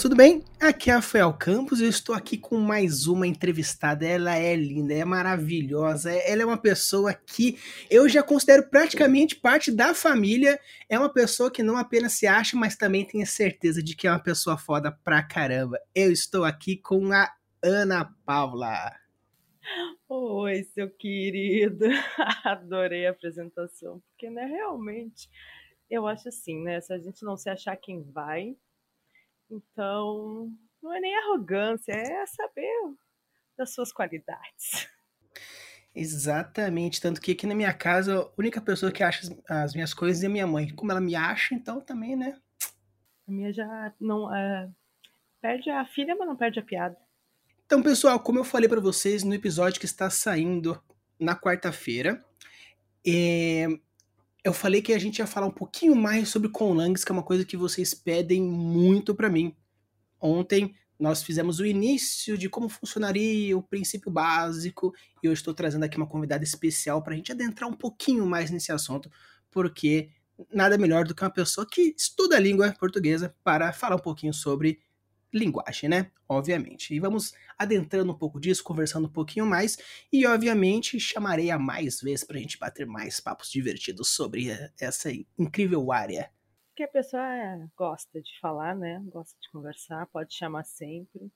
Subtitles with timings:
[0.00, 0.42] Tudo bem?
[0.58, 4.06] Aqui é Rafael Campos e eu estou aqui com mais uma entrevistada.
[4.06, 7.58] Ela é linda, é maravilhosa, ela é uma pessoa que
[7.90, 10.58] eu já considero praticamente parte da família.
[10.88, 14.10] É uma pessoa que não apenas se acha, mas também tem certeza de que é
[14.10, 15.78] uma pessoa foda pra caramba.
[15.94, 17.30] Eu estou aqui com a
[17.62, 18.96] Ana Paula.
[20.08, 21.84] Oi, seu querido.
[22.44, 25.28] Adorei a apresentação, porque né, realmente
[25.90, 26.80] eu acho assim, né?
[26.80, 28.56] Se a gente não se achar quem vai,
[29.52, 30.50] então,
[30.82, 32.72] não é nem arrogância, é saber
[33.56, 34.88] das suas qualidades.
[35.94, 40.24] Exatamente, tanto que aqui na minha casa a única pessoa que acha as minhas coisas
[40.24, 40.74] é minha mãe.
[40.74, 42.40] Como ela me acha, então também, né?
[43.28, 44.70] A minha já não é,
[45.40, 46.96] perde a filha, mas não perde a piada.
[47.66, 50.82] Então, pessoal, como eu falei para vocês no episódio que está saindo
[51.18, 52.24] na quarta-feira,
[53.06, 53.66] é,
[54.44, 57.22] eu falei que a gente ia falar um pouquinho mais sobre conlangs, que é uma
[57.22, 59.54] coisa que vocês pedem muito para mim.
[60.20, 65.84] Ontem nós fizemos o início de como funcionaria o princípio básico e eu estou trazendo
[65.84, 69.10] aqui uma convidada especial para a gente adentrar um pouquinho mais nesse assunto,
[69.50, 70.10] porque
[70.52, 74.32] nada melhor do que uma pessoa que estuda a língua portuguesa para falar um pouquinho
[74.32, 74.80] sobre
[75.32, 76.10] linguagem, né?
[76.28, 76.94] Obviamente.
[76.94, 79.78] E vamos adentrando um pouco disso, conversando um pouquinho mais,
[80.12, 84.48] e obviamente chamarei a mais vezes para a gente bater mais papos divertidos sobre
[84.80, 86.30] essa incrível área.
[86.76, 87.22] Que a pessoa
[87.76, 89.02] gosta de falar, né?
[89.06, 91.30] Gosta de conversar, pode chamar sempre.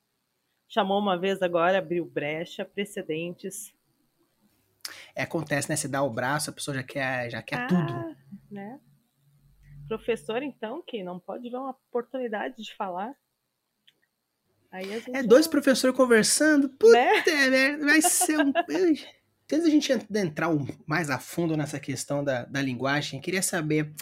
[0.68, 3.74] Chamou uma vez agora, abriu brecha, precedentes.
[5.14, 5.76] É, acontece, né?
[5.76, 8.16] Você dá o braço, a pessoa já quer, já quer ah, tudo.
[8.50, 8.80] Né?
[9.88, 13.14] Professor, então, que não pode ver uma oportunidade de falar
[15.12, 16.68] é dois professores conversando.
[16.68, 17.22] Puta né?
[17.24, 18.52] merda, vai ser um.
[19.52, 20.48] Antes da gente entrar
[20.86, 23.94] mais a fundo nessa questão da, da linguagem, queria saber,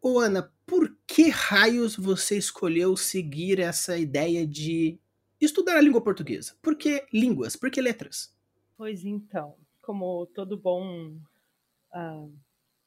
[0.00, 4.98] ô Ana, por que raios você escolheu seguir essa ideia de
[5.38, 6.56] estudar a língua portuguesa?
[6.62, 7.56] Por que línguas?
[7.56, 8.34] Por que letras?
[8.74, 11.18] Pois então, como todo bom
[11.94, 12.32] uh,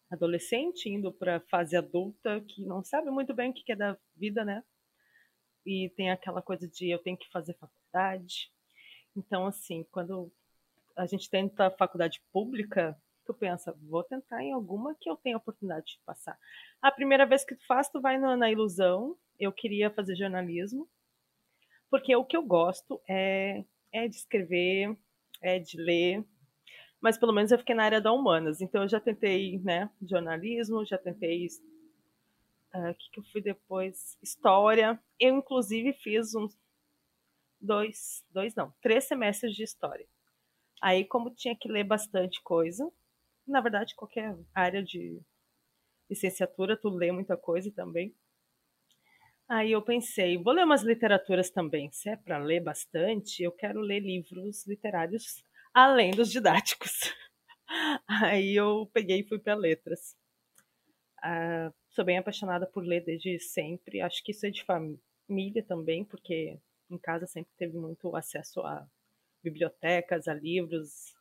[0.10, 3.98] adolescente indo para a fase adulta que não sabe muito bem o que é da
[4.16, 4.64] vida, né?
[5.66, 8.52] E tem aquela coisa de eu tenho que fazer faculdade.
[9.16, 10.32] Então, assim, quando
[10.96, 15.86] a gente tenta faculdade pública, tu pensa, vou tentar em alguma que eu tenha oportunidade
[15.86, 16.38] de passar.
[16.82, 19.18] A primeira vez que tu faz, tu vai na, na ilusão.
[19.40, 20.88] Eu queria fazer jornalismo,
[21.90, 24.96] porque o que eu gosto é, é de escrever,
[25.42, 26.24] é de ler,
[27.02, 28.62] mas pelo menos eu fiquei na área da humanas.
[28.62, 31.48] Então eu já tentei, né, jornalismo, já tentei
[32.76, 34.18] uh, que, que eu fui depois?
[34.22, 35.00] História.
[35.20, 36.58] Eu, inclusive, fiz uns
[37.60, 40.08] dois, dois não, três semestres de história.
[40.82, 42.92] Aí, como tinha que ler bastante coisa,
[43.48, 45.22] na verdade, qualquer área de
[46.10, 48.16] licenciatura, tu lê muita coisa também.
[49.48, 51.92] Aí eu pensei, vou ler umas literaturas também.
[51.92, 55.44] Se é para ler bastante, eu quero ler livros literários
[55.74, 57.14] além dos didáticos.
[58.08, 60.16] Aí eu peguei e fui para letras.
[61.24, 64.00] Uh, Sou bem apaixonada por ler desde sempre.
[64.00, 66.58] Acho que isso é de família também, porque
[66.90, 68.88] em casa sempre teve muito acesso a
[69.44, 71.14] bibliotecas, a livros.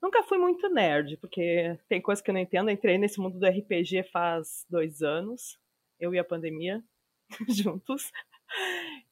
[0.00, 2.70] Nunca fui muito nerd, porque tem coisa que eu não entendo.
[2.70, 5.58] entrei nesse mundo do RPG faz dois anos,
[6.00, 6.82] eu e a pandemia
[7.48, 8.10] juntos.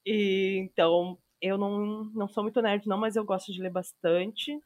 [0.05, 4.59] E então eu não, não sou muito nerd, não, mas eu gosto de ler bastante.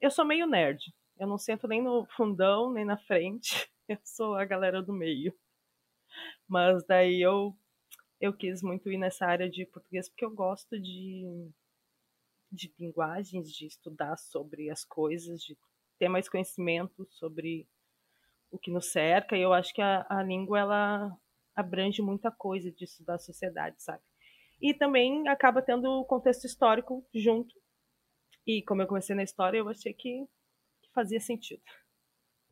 [0.00, 0.80] Eu sou meio nerd.
[1.18, 3.68] Eu não sento nem no fundão, nem na frente.
[3.88, 5.32] Eu sou a galera do meio.
[6.48, 7.56] Mas daí eu
[8.20, 11.50] eu quis muito ir nessa área de português porque eu gosto de
[12.50, 15.56] de linguagens, de estudar sobre as coisas, de
[15.98, 17.68] ter mais conhecimento sobre
[18.50, 19.36] o que nos cerca.
[19.36, 21.18] E eu acho que a, a língua ela
[21.54, 24.02] abrange muita coisa de estudar a sociedade, sabe?
[24.60, 27.54] E também acaba tendo o contexto histórico junto.
[28.46, 30.26] E como eu comecei na história, eu achei que,
[30.82, 31.62] que fazia sentido.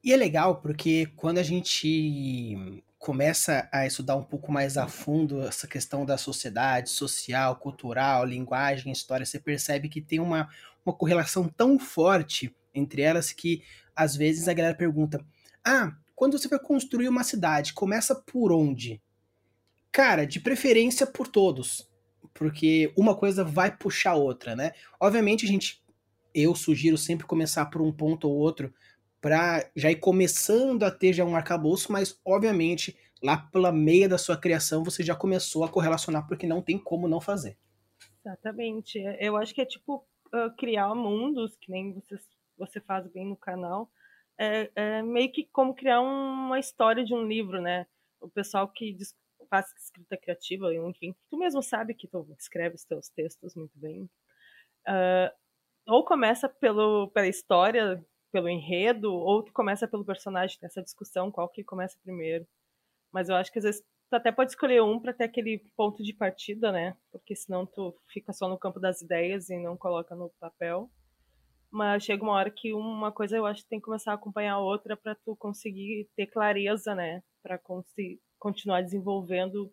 [0.03, 5.43] E é legal porque quando a gente começa a estudar um pouco mais a fundo
[5.43, 10.49] essa questão da sociedade, social, cultural, linguagem, história, você percebe que tem uma,
[10.87, 13.63] uma correlação tão forte entre elas que
[13.95, 15.23] às vezes a galera pergunta:
[15.63, 19.03] Ah, quando você vai construir uma cidade, começa por onde?
[19.93, 21.87] Cara, de preferência por todos,
[22.33, 24.73] porque uma coisa vai puxar a outra, né?
[24.99, 25.85] Obviamente gente,
[26.35, 28.73] eu sugiro sempre começar por um ponto ou outro
[29.25, 34.19] para já ir começando a ter já um arcabouço, mas obviamente lá pela meia da
[34.19, 37.57] sua criação você já começou a correlacionar porque não tem como não fazer.
[38.21, 38.99] Exatamente.
[39.19, 42.19] Eu acho que é tipo uh, criar mundos, que nem você,
[42.59, 43.91] você faz bem no canal,
[44.39, 47.87] é, é meio que como criar uma história de um livro, né?
[48.21, 48.95] O pessoal que
[49.49, 54.03] faz escrita criativa, enfim, tu mesmo sabe que tu escreve os teus textos muito bem.
[54.87, 55.33] Uh,
[55.87, 61.31] ou começa pelo, pela história, pelo enredo, ou tu começa pelo personagem, tem essa discussão,
[61.31, 62.45] qual que começa primeiro.
[63.13, 66.03] Mas eu acho que às vezes tu até pode escolher um para ter aquele ponto
[66.03, 66.97] de partida, né?
[67.13, 70.91] Porque senão tu fica só no campo das ideias e não coloca no papel.
[71.71, 74.55] Mas chega uma hora que uma coisa eu acho que tem que começar a acompanhar
[74.55, 77.23] a outra para tu conseguir ter clareza, né?
[77.41, 77.61] Para
[78.37, 79.73] continuar desenvolvendo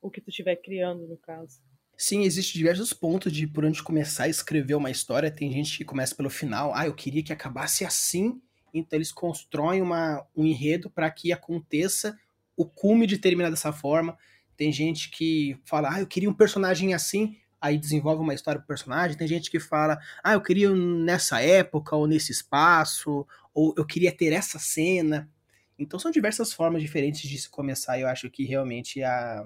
[0.00, 1.60] o que tu estiver criando, no caso.
[2.00, 5.32] Sim, existem diversos pontos de por onde começar a escrever uma história.
[5.32, 6.72] Tem gente que começa pelo final.
[6.72, 8.40] Ah, eu queria que acabasse assim.
[8.72, 12.16] Então eles constroem uma, um enredo para que aconteça
[12.56, 14.16] o cume de terminar dessa forma.
[14.56, 18.68] Tem gente que fala, ah, eu queria um personagem assim, aí desenvolve uma história pro
[18.68, 19.16] personagem.
[19.16, 24.12] Tem gente que fala, ah, eu queria nessa época, ou nesse espaço, ou eu queria
[24.12, 25.28] ter essa cena.
[25.76, 29.44] Então são diversas formas diferentes de se começar, eu acho que realmente a,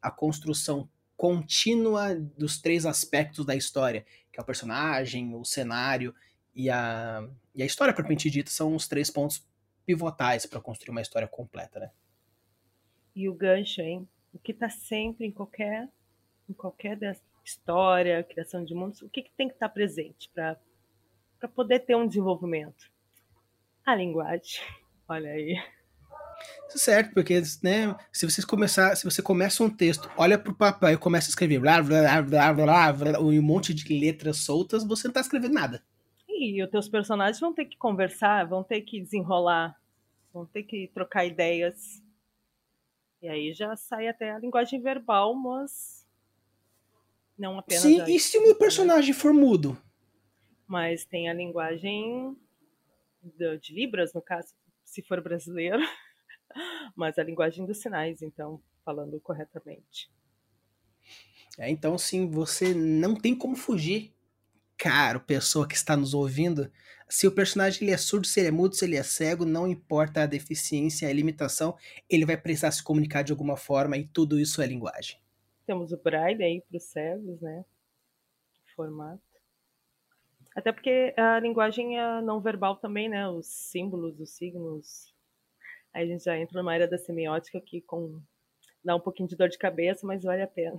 [0.00, 0.88] a construção
[1.22, 6.12] contínua dos três aspectos da história, que é o personagem, o cenário
[6.52, 7.24] e a,
[7.54, 9.46] e a história propriamente dita, são os três pontos
[9.86, 11.92] pivotais para construir uma história completa, né?
[13.14, 14.08] E o gancho, hein?
[14.34, 15.88] O que está sempre em qualquer,
[16.50, 16.98] em qualquer
[17.44, 20.58] história, criação de mundos, o que, que tem que estar tá presente para
[21.54, 22.90] poder ter um desenvolvimento?
[23.86, 24.60] A linguagem.
[25.06, 25.54] Olha aí.
[26.68, 30.96] Certo, porque né, se você começar, se você começa um texto, olha pro papel e
[30.96, 35.12] começa a escrever blá, blá, blá, blá, blá, um monte de letras soltas, você não
[35.12, 35.84] tá escrevendo nada.
[36.28, 39.78] E os teus personagens vão ter que conversar, vão ter que desenrolar,
[40.32, 42.02] vão ter que trocar ideias.
[43.20, 46.06] E aí já sai até a linguagem verbal, mas
[47.38, 47.82] não apenas.
[47.82, 49.76] Sim, e se o meu personagem for mudo?
[50.66, 52.36] Mas tem a linguagem
[53.60, 54.54] de Libras, no caso,
[54.84, 55.78] se for brasileiro.
[56.96, 60.10] mas a linguagem dos sinais, então, falando corretamente.
[61.58, 64.14] É, então, sim, você não tem como fugir,
[64.78, 66.70] caro pessoa que está nos ouvindo.
[67.08, 69.68] Se o personagem ele é surdo, se ele é mudo, se ele é cego, não
[69.68, 71.76] importa a deficiência, a limitação,
[72.08, 75.20] ele vai precisar se comunicar de alguma forma e tudo isso é linguagem.
[75.66, 77.64] Temos o braille aí para os cegos, né?
[78.74, 79.20] Formato.
[80.56, 83.28] Até porque a linguagem é não verbal também, né?
[83.28, 85.11] Os símbolos, os signos,
[85.94, 88.20] Aí a gente já entra numa área da semiótica que com...
[88.84, 90.78] dá um pouquinho de dor de cabeça, mas vale a pena.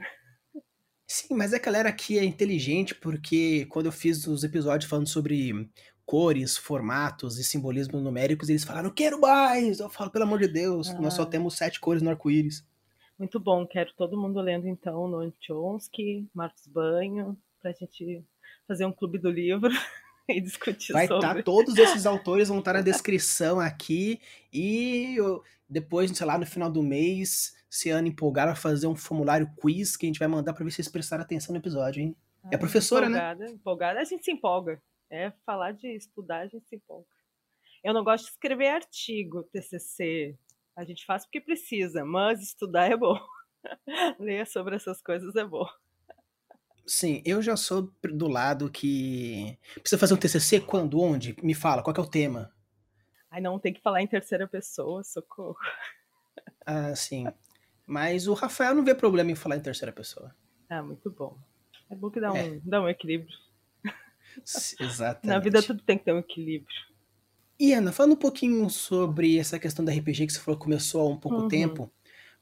[1.05, 5.69] Sim, mas a galera aqui é inteligente porque quando eu fiz os episódios falando sobre
[6.05, 9.79] cores, formatos e simbolismos numéricos, eles falaram, quero mais!
[9.79, 10.99] Eu falo, pelo amor de Deus, ah.
[10.99, 12.65] nós só temos sete cores no arco-íris.
[13.17, 18.25] Muito bom, quero todo mundo lendo então Noam Chomsky, Marcos Banho, pra gente
[18.67, 19.69] fazer um clube do livro.
[20.29, 21.39] e discutir Vai tá, sobre.
[21.39, 24.21] estar, todos esses autores vão estar na descrição aqui
[24.51, 25.17] e
[25.69, 29.97] depois, sei lá, no final do mês, se Ana empolgar a fazer um formulário quiz
[29.97, 32.15] que a gente vai mandar para ver se vocês prestaram atenção no episódio, hein?
[32.43, 33.17] Ah, é professora, né?
[33.17, 33.51] empolgada, né?
[33.51, 34.81] Empolgada, a gente se empolga.
[35.09, 37.07] É falar de estudar, a gente se empolga.
[37.83, 40.37] Eu não gosto de escrever artigo, TCC.
[40.75, 43.19] A gente faz porque precisa, mas estudar é bom.
[44.19, 45.67] Ler sobre essas coisas é bom.
[46.85, 49.57] Sim, eu já sou do lado que.
[49.75, 50.99] Precisa fazer um TCC quando?
[50.99, 51.35] Onde?
[51.41, 52.51] Me fala, qual é o tema?
[53.31, 55.57] Ai, não, tem que falar em terceira pessoa, socorro.
[56.65, 57.27] Ah, sim.
[57.85, 60.33] Mas o Rafael não vê problema em falar em terceira pessoa.
[60.69, 61.37] Ah, muito bom.
[61.89, 62.59] É bom que dá um, é.
[62.63, 63.37] dá um equilíbrio.
[64.79, 65.27] Exatamente.
[65.27, 66.73] Na vida tudo tem que ter um equilíbrio.
[67.59, 71.01] E Ana, falando um pouquinho sobre essa questão da RPG que você falou que começou
[71.01, 71.47] há um pouco uhum.
[71.47, 71.91] tempo,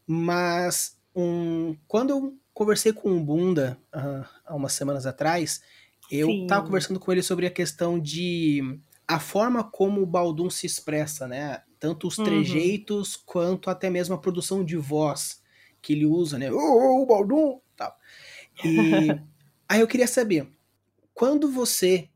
[0.05, 5.63] mas um, quando eu conversei com o Bunda uh, há umas semanas atrás.
[6.11, 6.45] Eu Sim.
[6.45, 11.27] tava conversando com ele sobre a questão de a forma como o Baldum se expressa,
[11.27, 11.63] né?
[11.79, 12.23] Tanto os uhum.
[12.23, 13.21] trejeitos uhum.
[13.25, 15.41] quanto até mesmo a produção de voz
[15.81, 16.51] que ele usa, né?
[16.51, 17.59] Ô, oh, oh, Baldum!
[17.75, 17.95] Tal.
[18.63, 19.07] E
[19.67, 20.47] aí eu queria saber,
[21.15, 22.09] quando você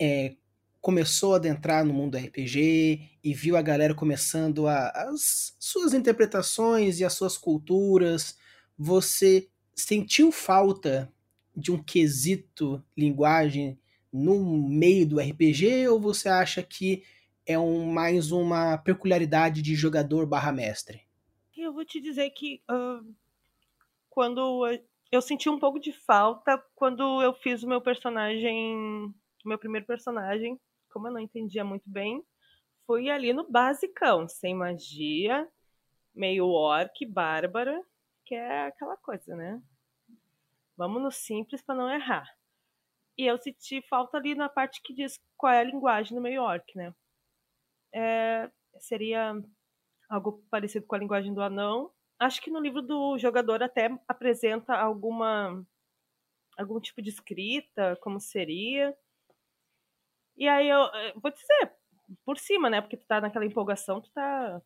[0.00, 0.36] é,
[0.80, 7.00] começou a adentrar no mundo RPG e viu a galera começando a, as suas interpretações
[7.00, 8.36] e as suas culturas,
[8.78, 9.49] você
[9.80, 11.12] sentiu falta
[11.56, 13.78] de um quesito linguagem
[14.12, 17.04] no meio do RPG ou você acha que
[17.46, 21.02] é um, mais uma peculiaridade de jogador barra mestre?
[21.56, 23.14] Eu vou te dizer que uh,
[24.08, 24.66] quando
[25.10, 29.12] eu senti um pouco de falta quando eu fiz o meu personagem,
[29.44, 30.58] meu primeiro personagem,
[30.92, 32.22] como eu não entendia muito bem,
[32.86, 35.46] fui ali no basicão, sem magia,
[36.14, 37.80] meio orc, bárbara,
[38.30, 39.60] que é aquela coisa, né?
[40.76, 42.32] Vamos no simples para não errar.
[43.18, 46.40] E eu senti falta ali na parte que diz qual é a linguagem do meio
[46.40, 46.94] orc, né?
[47.92, 49.34] É, seria
[50.08, 54.76] algo parecido com a linguagem do anão, acho que no livro do jogador até apresenta
[54.76, 55.66] alguma
[56.56, 58.96] algum tipo de escrita, como seria.
[60.36, 61.74] E aí eu, eu vou dizer,
[62.24, 62.80] por cima, né?
[62.80, 64.62] Porque tu tá naquela empolgação, tu tá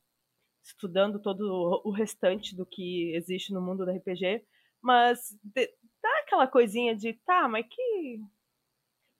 [0.64, 4.42] estudando todo o restante do que existe no mundo do RPG,
[4.80, 5.66] mas de,
[6.02, 8.20] dá aquela coisinha de, tá, mas que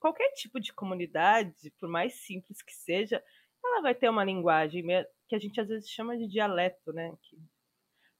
[0.00, 3.22] qualquer tipo de comunidade, por mais simples que seja,
[3.64, 4.84] ela vai ter uma linguagem
[5.28, 7.14] que a gente às vezes chama de dialeto, né?
[7.22, 7.38] Que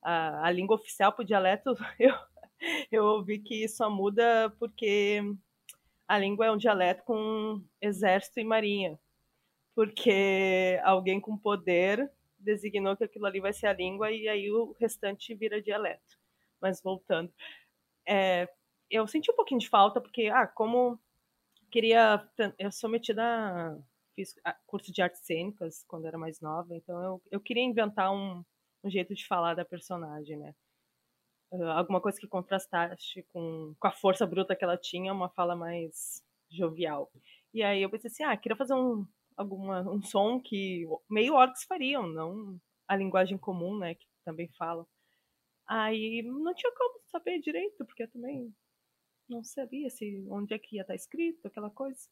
[0.03, 2.15] a, a língua oficial para o dialeto, eu,
[2.91, 5.21] eu ouvi que só muda porque
[6.09, 8.99] a língua é um dialeto com exército e marinha.
[9.75, 12.11] Porque alguém com poder
[12.45, 16.19] designou que aquilo ali vai ser a língua e aí o restante vira dialeto.
[16.61, 17.33] Mas voltando,
[18.07, 18.49] é,
[18.91, 20.99] eu senti um pouquinho de falta porque, ah, como
[21.71, 22.27] queria,
[22.59, 23.79] eu sou metida, a,
[24.15, 24.35] fiz
[24.67, 28.45] curso de artes cênicas quando era mais nova, então eu, eu queria inventar um,
[28.83, 30.55] um jeito de falar da personagem, né?
[31.51, 35.55] Uh, alguma coisa que contrastasse com, com a força bruta que ela tinha, uma fala
[35.55, 37.11] mais jovial.
[37.53, 41.65] E aí eu pensei assim, ah, queria fazer um, alguma, um som que meio orcs
[41.65, 44.87] fariam, não a linguagem comum, né, que também falam.
[45.67, 48.53] Aí não tinha como saber direito, porque eu também
[49.29, 52.09] não sabia se onde é que ia estar escrito, aquela coisa.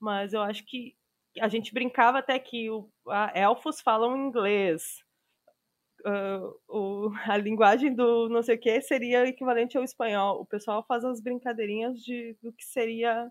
[0.00, 0.96] Mas eu acho que
[1.40, 5.02] a gente brincava até que o, a, elfos falam inglês.
[6.06, 10.40] Uh, o, a linguagem do não sei o que seria equivalente ao espanhol.
[10.40, 13.30] O pessoal faz as brincadeirinhas de, do que seria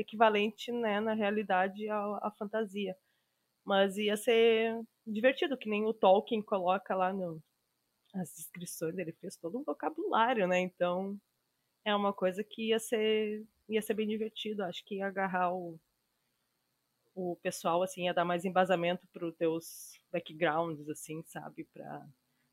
[0.00, 2.96] equivalente, né, na realidade, à, à fantasia.
[3.64, 7.42] Mas ia ser divertido, que nem o Tolkien coloca lá no,
[8.14, 10.58] as descrições, ele fez todo um vocabulário, né?
[10.60, 11.18] Então
[11.84, 14.64] é uma coisa que ia ser, ia ser bem divertido.
[14.64, 15.78] Acho que ia agarrar o,
[17.14, 21.64] o pessoal, assim, ia dar mais embasamento para os teus backgrounds, assim, sabe?
[21.72, 22.06] Pra,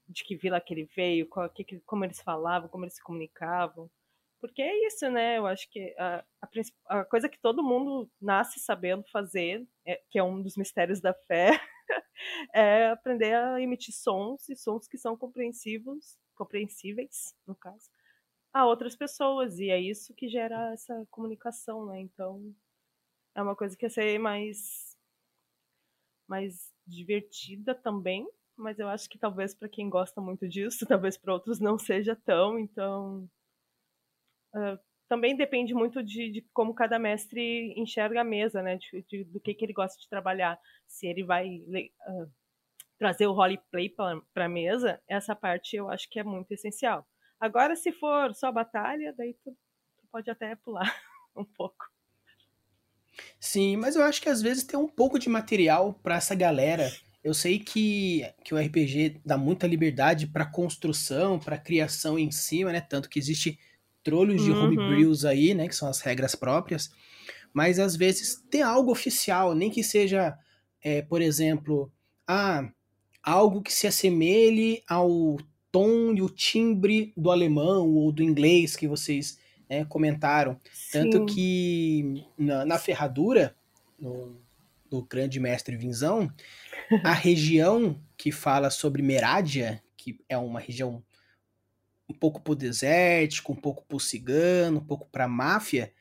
[0.07, 3.89] de que vila que ele veio, qual, que, como eles falavam, como eles se comunicavam.
[4.39, 5.37] Porque é isso, né?
[5.37, 10.19] Eu acho que a, a, a coisa que todo mundo nasce sabendo fazer, é, que
[10.19, 11.51] é um dos mistérios da fé,
[12.53, 17.89] é aprender a emitir sons e sons que são compreensivos, compreensíveis, no caso,
[18.53, 19.59] a outras pessoas.
[19.59, 21.99] E é isso que gera essa comunicação, né?
[21.99, 22.53] Então,
[23.35, 24.95] é uma coisa que ia ser mais,
[26.27, 31.33] mais divertida também, mas eu acho que talvez para quem gosta muito disso, talvez para
[31.33, 33.29] outros não seja tão, então
[35.07, 38.77] Também depende muito de, de, como cada mestre enxerga a mesa, né?
[38.77, 40.59] De, de, do que, que ele gosta de trabalhar.
[40.85, 42.31] Se ele vai uh,
[42.97, 47.07] trazer o roleplay para a mesa, essa parte eu acho que é muito essencial.
[47.39, 50.93] Agora, se for só batalha, daí tu, tu pode até pular
[51.35, 51.85] um pouco.
[53.39, 56.91] Sim, mas eu acho que às vezes tem um pouco de material para essa galera.
[57.23, 62.71] Eu sei que, que o RPG dá muita liberdade para construção, para criação em cima,
[62.71, 62.81] né?
[62.81, 63.59] Tanto que existe
[64.07, 64.63] trolhos de uhum.
[64.63, 66.89] homebrews aí, né, que são as regras próprias,
[67.53, 70.33] mas às vezes tem algo oficial, nem que seja,
[70.81, 71.91] é, por exemplo,
[72.25, 72.71] ah,
[73.21, 75.35] algo que se assemelhe ao
[75.69, 79.37] tom e o timbre do alemão ou do inglês que vocês
[79.69, 80.57] né, comentaram.
[80.71, 80.91] Sim.
[80.93, 83.53] Tanto que na, na ferradura,
[83.99, 84.39] no,
[84.89, 86.31] do grande mestre Vinzão,
[87.03, 91.03] a região que fala sobre Merádia, que é uma região
[92.09, 95.91] um pouco pro desértico, um pouco pro cigano, um pouco pra máfia,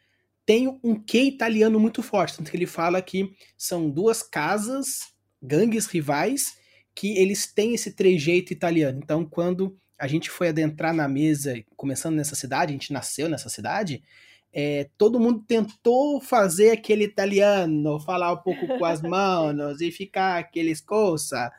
[0.45, 2.37] tem um quê italiano muito forte.
[2.37, 6.57] Tanto que ele fala que são duas casas, gangues rivais,
[6.95, 9.01] que eles têm esse trejeito italiano.
[9.03, 13.49] Então, quando a gente foi adentrar na mesa, começando nessa cidade, a gente nasceu nessa
[13.49, 14.03] cidade,
[14.53, 20.39] é, todo mundo tentou fazer aquele italiano, falar um pouco com as mãos e ficar
[20.39, 21.53] aqueles coisa.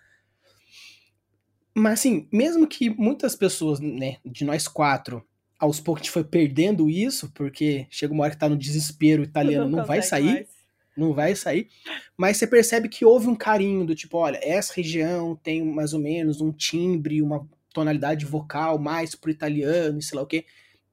[1.80, 5.24] Mas assim, mesmo que muitas pessoas, né, de nós quatro,
[5.60, 9.22] aos poucos a gente foi perdendo isso, porque chega uma hora que tá no desespero
[9.22, 10.34] italiano, não, não vai sair.
[10.34, 10.58] Mais.
[10.98, 11.70] Não vai sair.
[12.18, 16.00] Mas você percebe que houve um carinho do tipo, olha, essa região tem mais ou
[16.00, 20.46] menos um timbre, uma tonalidade vocal mais pro italiano, sei lá o quê.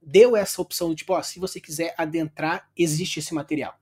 [0.02, 3.74] Deu essa opção do tipo, ó, se você quiser adentrar, existe esse material.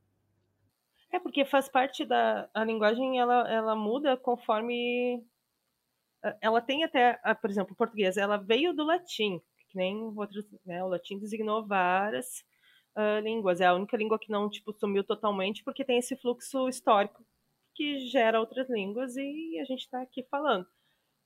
[1.10, 5.20] É porque faz parte da a linguagem, ela, ela muda conforme
[6.40, 10.82] ela tem até, por exemplo, o português, ela veio do latim, que nem outros, né,
[10.84, 12.44] o latim designou várias
[12.96, 16.68] uh, línguas, é a única língua que não, tipo, sumiu totalmente, porque tem esse fluxo
[16.68, 17.24] histórico
[17.74, 20.66] que gera outras línguas e a gente está aqui falando.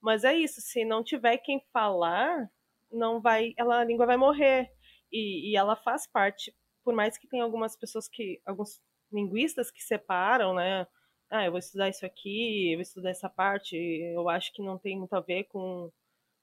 [0.00, 2.48] Mas é isso, se não tiver quem falar,
[2.90, 4.70] não vai, ela, a língua vai morrer.
[5.10, 8.80] E, e ela faz parte, por mais que tenha algumas pessoas que, alguns
[9.12, 10.86] linguistas que separam, né,
[11.30, 14.78] ah, eu vou estudar isso aqui, eu vou estudar essa parte, eu acho que não
[14.78, 15.90] tem muito a ver com,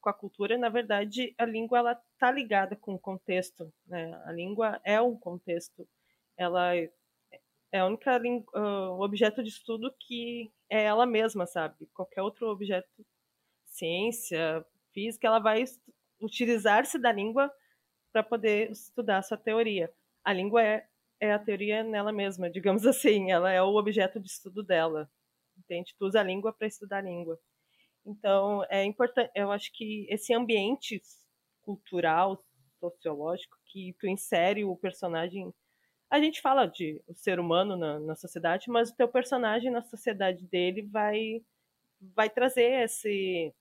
[0.02, 4.22] com a cultura, na verdade, a língua ela tá ligada com o contexto, né?
[4.26, 5.88] A língua é um contexto.
[6.38, 6.76] Ela
[7.74, 8.22] é a única
[8.56, 11.88] uh, objeto de estudo que é ela mesma, sabe?
[11.94, 12.88] Qualquer outro objeto,
[13.66, 15.64] ciência, física, ela vai
[16.22, 17.52] utilizar-se da língua
[18.12, 19.92] para poder estudar a sua teoria.
[20.24, 20.88] A língua é,
[21.24, 25.10] é a teoria nela mesma, digamos assim, ela é o objeto de estudo dela.
[25.58, 25.96] Entende?
[25.98, 27.40] Tu usa a língua para estudar a língua.
[28.06, 31.02] Então, é importante, eu acho que esse ambiente
[31.62, 32.44] cultural,
[32.80, 35.54] sociológico, que tu insere o personagem.
[36.10, 39.82] A gente fala de o ser humano na, na sociedade, mas o teu personagem na
[39.82, 41.42] sociedade dele vai
[42.16, 43.54] vai trazer esse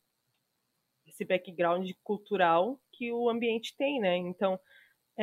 [1.07, 4.17] esse background cultural que o ambiente tem, né?
[4.17, 4.59] Então,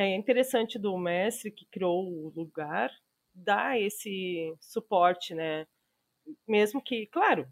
[0.00, 2.90] é interessante do mestre que criou o lugar
[3.34, 5.66] dar esse suporte, né?
[6.46, 7.48] Mesmo que, claro,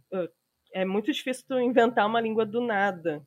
[0.72, 3.26] é muito difícil tu inventar uma língua do nada.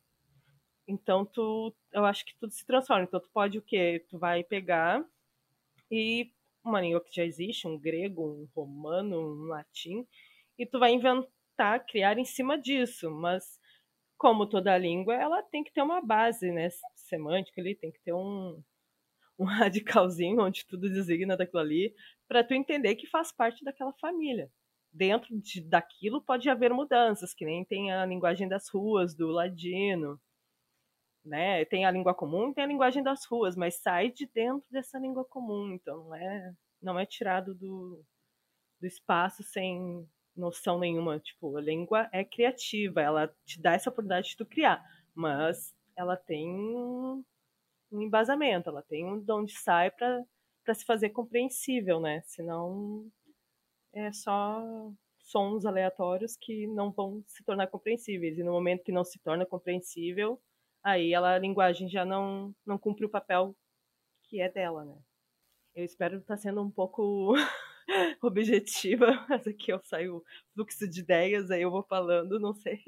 [0.87, 3.03] Então tu, eu acho que tudo se transforma.
[3.03, 4.05] Então tu pode o quê?
[4.09, 5.05] Tu vai pegar
[5.89, 6.31] e
[6.63, 10.07] uma língua que já existe, um grego, um romano, um latim,
[10.57, 13.09] e tu vai inventar, criar em cima disso.
[13.09, 13.59] Mas
[14.17, 18.13] como toda língua, ela tem que ter uma base, né, semântica ali, tem que ter
[18.13, 18.61] um
[19.41, 21.95] um radicalzinho onde tudo designa daquilo ali,
[22.27, 24.49] para tu entender que faz parte daquela família
[24.91, 30.19] dentro de, daquilo pode haver mudanças, que nem tem a linguagem das ruas do ladino,
[31.23, 31.63] né?
[31.65, 35.23] Tem a língua comum, tem a linguagem das ruas, mas sai de dentro dessa língua
[35.23, 38.03] comum, então não é não é tirado do,
[38.79, 41.19] do espaço sem noção nenhuma.
[41.19, 44.83] Tipo, a língua é criativa, ela te dá essa oportunidade de tu criar,
[45.13, 47.23] mas ela tem
[47.91, 52.21] um, embasamento, ela tem um de onde sai para se fazer compreensível, né?
[52.25, 53.09] Senão
[53.93, 58.37] é só sons aleatórios que não vão se tornar compreensíveis.
[58.37, 60.41] E no momento que não se torna compreensível,
[60.83, 63.55] aí ela, a linguagem já não, não cumpre o papel
[64.23, 64.97] que é dela, né?
[65.75, 67.33] Eu espero estar sendo um pouco
[68.21, 72.81] objetiva, mas aqui eu saio fluxo de ideias, aí eu vou falando, não sei.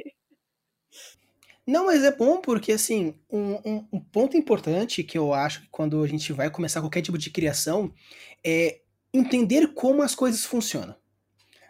[1.65, 5.67] Não, mas é bom porque, assim, um, um, um, ponto importante que eu acho que
[5.71, 7.93] quando a gente vai começar qualquer tipo de criação
[8.43, 8.81] é
[9.13, 10.95] entender como as coisas funcionam.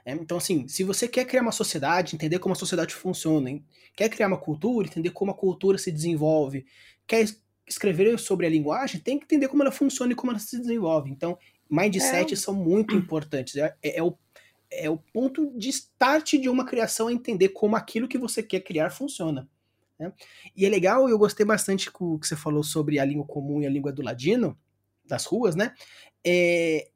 [0.06, 3.65] É, então, assim, se você quer criar uma sociedade, entender como a sociedade funciona, hein?
[3.95, 6.65] quer criar uma cultura, entender como a cultura se desenvolve,
[7.08, 7.25] quer
[7.67, 11.10] escrever sobre a linguagem, tem que entender como ela funciona e como ela se desenvolve.
[11.10, 11.38] Então,
[11.69, 12.38] mindset é.
[12.38, 13.56] são muito importantes.
[13.56, 14.17] É, é, é, o,
[14.71, 18.62] é o ponto de start de uma criação é entender como aquilo que você quer
[18.62, 19.47] criar funciona.
[19.99, 20.12] Né?
[20.56, 23.69] E é legal, eu gostei bastante que você falou sobre a língua comum e a
[23.69, 24.58] língua do ladino,
[25.06, 25.73] das ruas, né?
[26.25, 26.89] É,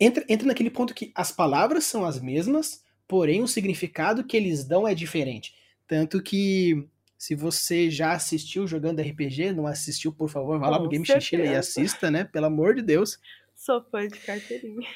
[0.00, 4.64] entra, entra naquele ponto que as palavras são as mesmas, porém o significado que eles
[4.64, 5.54] dão é diferente.
[5.86, 10.88] Tanto que se você já assistiu jogando RPG, não assistiu, por favor, vá lá pro
[10.88, 12.24] Game Chinchilla e assista, né?
[12.24, 13.18] Pelo amor de Deus.
[13.54, 14.88] Sou fã de carteirinha.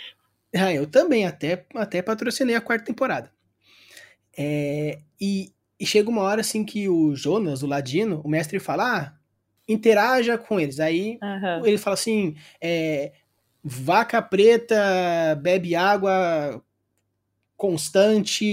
[0.52, 3.30] Ah, eu também, até, até patrocinei a quarta temporada.
[4.36, 8.98] É, e, e, chega uma hora assim que o Jonas, o Ladino, o mestre fala:
[8.98, 9.14] ah,
[9.68, 10.80] interaja com eles.
[10.80, 11.66] Aí uhum.
[11.66, 13.12] ele fala assim: é,
[13.62, 16.62] vaca preta bebe água
[17.56, 18.44] constante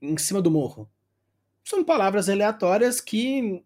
[0.00, 0.88] em cima do morro.
[1.64, 3.62] São palavras aleatórias que,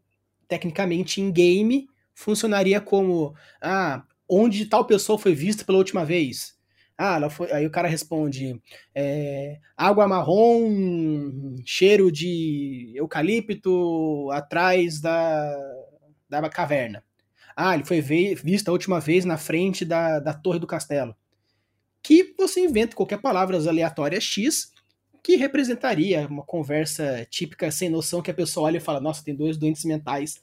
[0.49, 6.60] tecnicamente, em game, funcionaria como: ah, onde tal pessoa foi vista pela última vez?
[7.03, 7.51] Ah, ela foi.
[7.51, 8.61] Aí o cara responde:
[8.95, 15.51] é, água marrom, cheiro de eucalipto atrás da,
[16.29, 17.03] da caverna.
[17.57, 21.17] Ah, ele foi visto a última vez na frente da, da torre do castelo.
[22.03, 24.71] Que você inventa qualquer palavra aleatória X
[25.23, 29.35] que representaria uma conversa típica sem noção que a pessoa olha e fala, nossa, tem
[29.35, 30.39] dois doentes mentais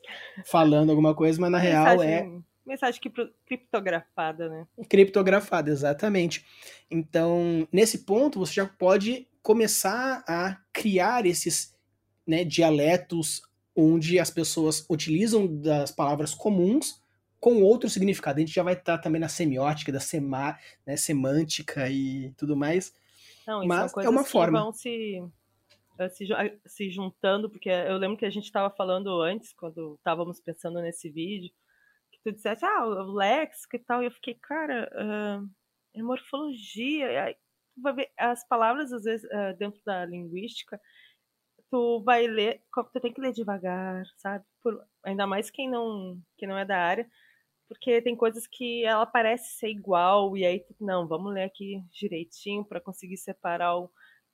[0.46, 2.28] falando alguma coisa, mas na real é.
[2.68, 3.00] Mensagem
[3.46, 4.68] criptografada, né?
[4.90, 6.46] Criptografada, exatamente.
[6.92, 11.74] Então, nesse ponto, você já pode começar a criar esses
[12.28, 13.42] né, dialetos
[13.74, 17.02] onde as pessoas utilizam das palavras comuns
[17.40, 18.38] com outro significado.
[18.38, 22.94] A gente já vai estar também na semiótica, da sema, né, semântica e tudo mais.
[23.48, 24.60] Não, Mas é uma forma.
[24.60, 25.24] vão se,
[25.98, 26.28] eh, se,
[26.66, 31.10] se juntando, porque eu lembro que a gente estava falando antes, quando estávamos pensando nesse
[31.10, 31.50] vídeo,
[32.32, 35.50] tu disseste, ah, o léxico e tal, e eu fiquei, cara, uh,
[35.96, 37.36] é morfologia.
[37.76, 40.80] tu vai ver, as palavras, às vezes, uh, dentro da linguística,
[41.72, 42.62] tu vai ler,
[42.94, 44.46] tu tem que ler devagar, sabe?
[44.62, 47.10] Por, ainda mais quem não, quem não é da área,
[47.68, 52.66] porque tem coisas que ela parece ser igual e aí não, vamos ler aqui direitinho
[52.66, 53.92] para conseguir separar o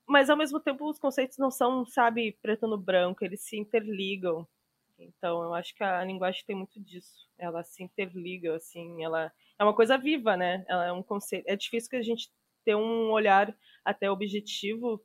[0.08, 4.47] mas ao mesmo tempo os conceitos não são, sabe, preto no branco, eles se interligam.
[5.04, 7.28] Então, eu acho que a linguagem tem muito disso.
[7.38, 10.63] Ela se interliga, assim, ela é uma coisa viva, né?
[10.68, 11.46] Ela é um conceito.
[11.48, 12.32] É difícil que a gente
[12.63, 14.96] ter um olhar até objetivo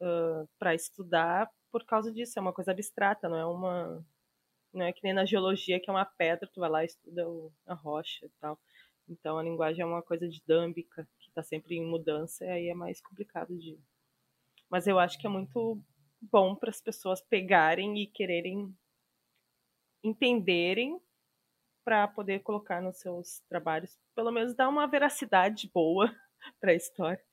[0.00, 2.38] uh, para estudar por causa disso.
[2.38, 4.04] É uma coisa abstrata, não é uma
[4.74, 7.28] não é que nem na geologia que é uma pedra, tu vai lá e estuda
[7.28, 8.58] o, a rocha e tal.
[9.08, 12.74] Então a linguagem é uma coisa dinâmica que está sempre em mudança e aí é
[12.74, 13.78] mais complicado de.
[14.68, 15.80] Mas eu acho que é muito
[16.20, 18.74] bom para as pessoas pegarem e quererem
[20.04, 21.00] entenderem
[21.84, 26.14] para poder colocar nos seus trabalhos, pelo menos dar uma veracidade boa
[26.60, 27.24] para a história.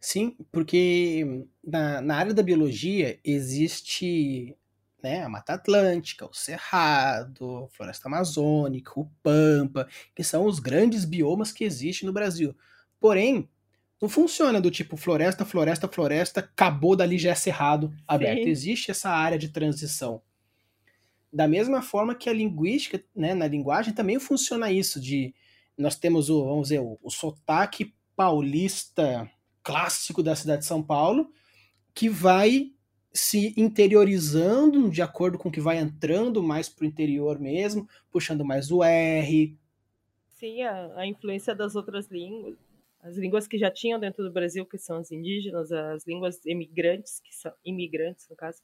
[0.00, 4.56] Sim, porque na, na área da biologia existe
[5.02, 11.04] né, a Mata Atlântica, o Cerrado, a Floresta Amazônica, o Pampa, que são os grandes
[11.04, 12.54] biomas que existem no Brasil.
[13.00, 13.48] Porém,
[14.00, 18.44] não funciona do tipo floresta, floresta, floresta, acabou dali já é cerrado aberto.
[18.44, 18.48] Sim.
[18.50, 20.20] Existe essa área de transição.
[21.34, 25.34] Da mesma forma que a linguística, né, na linguagem também funciona isso de
[25.76, 29.28] nós temos o, vamos dizer, o, o sotaque paulista
[29.60, 31.32] clássico da cidade de São Paulo,
[31.92, 32.70] que vai
[33.12, 38.44] se interiorizando de acordo com o que vai entrando mais para o interior mesmo, puxando
[38.44, 39.58] mais o R.
[40.28, 42.56] Sim, a, a, influência das outras línguas,
[43.00, 47.18] as línguas que já tinham dentro do Brasil, que são as indígenas, as línguas emigrantes,
[47.18, 48.62] que são imigrantes no caso,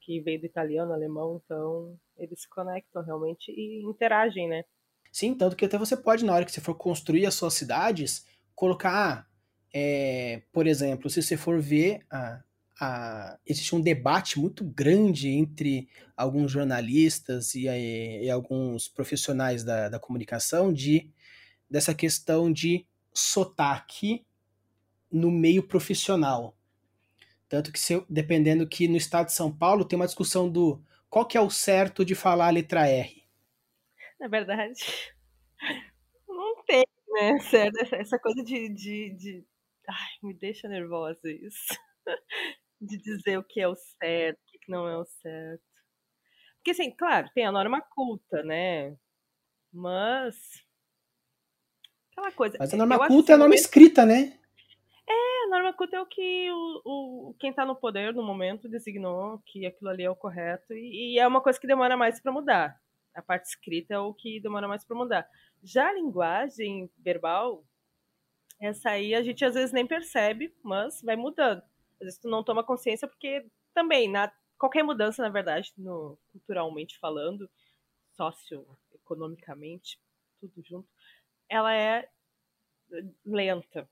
[0.00, 4.64] que veio do italiano, alemão, então eles se conectam realmente e interagem, né?
[5.12, 8.26] Sim, tanto que até você pode, na hora que você for construir as suas cidades,
[8.54, 9.28] colocar,
[9.72, 12.42] é, por exemplo, se você for ver, a,
[12.80, 19.88] a, existe um debate muito grande entre alguns jornalistas e, e, e alguns profissionais da,
[19.88, 21.10] da comunicação de
[21.68, 22.84] dessa questão de
[23.14, 24.26] sotaque
[25.10, 26.56] no meio profissional.
[27.50, 31.26] Tanto que, se, dependendo que no estado de São Paulo tem uma discussão do qual
[31.26, 33.26] que é o certo de falar a letra R.
[34.20, 34.80] Na verdade,
[36.28, 37.40] não tem, né?
[37.40, 37.92] Certo?
[37.96, 39.44] Essa coisa de, de, de...
[39.88, 41.76] Ai, me deixa nervosa isso.
[42.82, 45.62] De dizer o que é o certo, o que não é o certo.
[46.56, 48.96] Porque, assim, claro, tem a norma culta, né?
[49.70, 50.34] Mas.
[52.10, 52.56] Aquela coisa.
[52.58, 54.39] Mas a norma culta é a norma escrita, né?
[55.12, 56.82] É, norma culta é o que o,
[57.30, 61.14] o, quem está no poder no momento designou que aquilo ali é o correto e,
[61.14, 62.80] e é uma coisa que demora mais para mudar.
[63.12, 65.28] A parte escrita é o que demora mais para mudar.
[65.64, 67.64] Já a linguagem verbal,
[68.60, 71.60] essa aí a gente às vezes nem percebe, mas vai mudando.
[71.94, 73.44] Às vezes tu não toma consciência porque
[73.74, 77.50] também na qualquer mudança, na verdade, no, culturalmente falando,
[78.12, 79.98] socioeconomicamente,
[80.40, 80.88] tudo junto,
[81.48, 82.08] ela é
[83.26, 83.88] lenta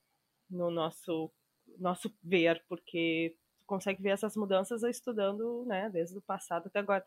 [0.50, 1.30] no nosso
[1.78, 7.04] nosso ver, porque tu consegue ver essas mudanças estudando, né, desde o passado até agora.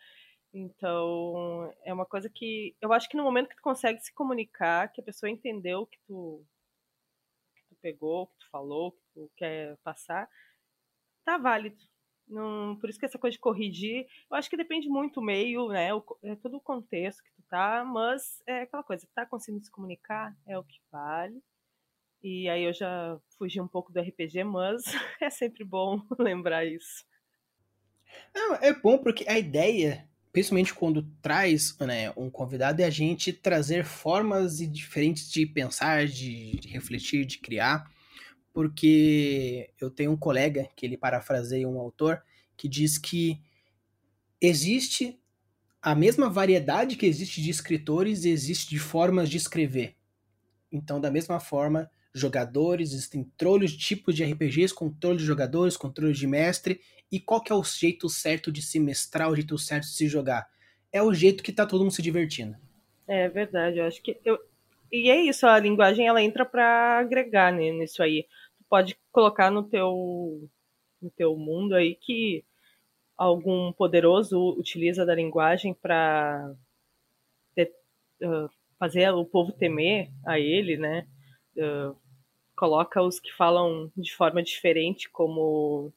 [0.54, 4.92] Então, é uma coisa que eu acho que no momento que tu consegue se comunicar,
[4.92, 6.46] que a pessoa entendeu o que tu,
[7.56, 10.30] que tu pegou, o que tu falou, o que tu quer passar,
[11.26, 11.78] tá válido.
[12.28, 15.70] Não, por isso que essa coisa de corrigir, eu acho que depende muito do meio,
[15.70, 15.94] né?
[15.94, 19.72] O, é todo o contexto que tu tá, mas é aquela coisa, tá conseguindo se
[19.72, 21.42] comunicar, é o que vale.
[22.24, 24.84] E aí eu já fugi um pouco do RPG, mas
[25.22, 27.06] é sempre bom lembrar isso.
[28.34, 33.34] Não, é bom porque a ideia, principalmente quando traz né, um convidado, é a gente
[33.34, 37.90] trazer formas diferentes de pensar, de, de refletir, de criar.
[38.54, 42.22] Porque eu tenho um colega que ele parafraseia um autor
[42.58, 43.42] que diz que
[44.42, 45.18] existe
[45.82, 49.96] a mesma variedade que existe de escritores, existe de formas de escrever.
[50.72, 56.28] Então, da mesma forma, jogadores, existem trolhos tipos de RPGs, controle de jogadores, controle de
[56.28, 59.94] mestre, e qual que é o jeito certo de se mestrar, o jeito certo de
[59.94, 60.50] se jogar?
[60.92, 62.56] É o jeito que tá todo mundo se divertindo.
[63.08, 64.40] É verdade, eu acho que eu
[64.92, 68.28] e é isso, a linguagem ela entra para agregar né, nisso aí.
[68.58, 70.50] Tu pode colocar no teu
[71.02, 72.44] no teu mundo aí que
[73.18, 76.54] algum poderoso utiliza da linguagem para
[78.78, 81.08] fazer o povo temer a ele, né?
[82.56, 85.92] Coloca os que falam de forma diferente como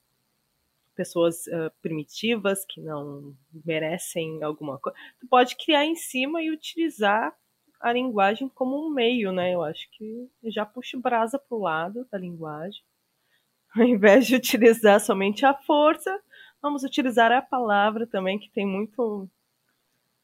[0.95, 4.97] pessoas uh, primitivas que não merecem alguma coisa.
[5.21, 7.35] Tu pode criar em cima e utilizar
[7.81, 9.55] a linguagem como um meio, né?
[9.55, 12.83] Eu acho que já puxa brasa pro lado da linguagem.
[13.77, 16.19] Ao invés de utilizar somente a força,
[16.63, 19.29] vamos utilizar a palavra também, que tem muito,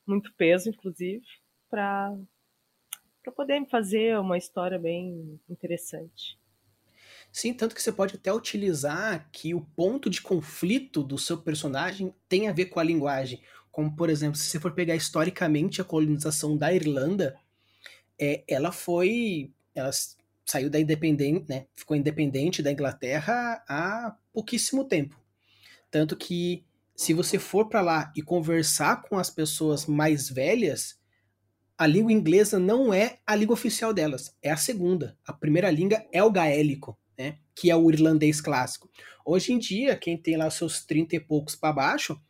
[0.07, 1.27] muito peso, inclusive,
[1.69, 2.16] para
[3.31, 6.38] para poder fazer uma história bem interessante.
[7.33, 12.12] Sim, tanto que você pode até utilizar que o ponto de conflito do seu personagem
[12.29, 13.40] tem a ver com a linguagem.
[13.71, 17.38] Como, por exemplo, se você for pegar historicamente a colonização da Irlanda,
[18.19, 19.53] é, ela foi.
[19.75, 19.90] Ela
[20.45, 21.66] saiu da independente, né?
[21.77, 25.16] Ficou independente da Inglaterra há pouquíssimo tempo.
[25.88, 26.64] Tanto que
[26.97, 30.99] se você for para lá e conversar com as pessoas mais velhas,
[31.81, 35.16] a língua inglesa não é a língua oficial delas, é a segunda.
[35.27, 37.38] A primeira língua é o gaélico, né?
[37.55, 38.90] Que é o irlandês clássico.
[39.25, 42.21] Hoje em dia, quem tem lá seus 30 e poucos para baixo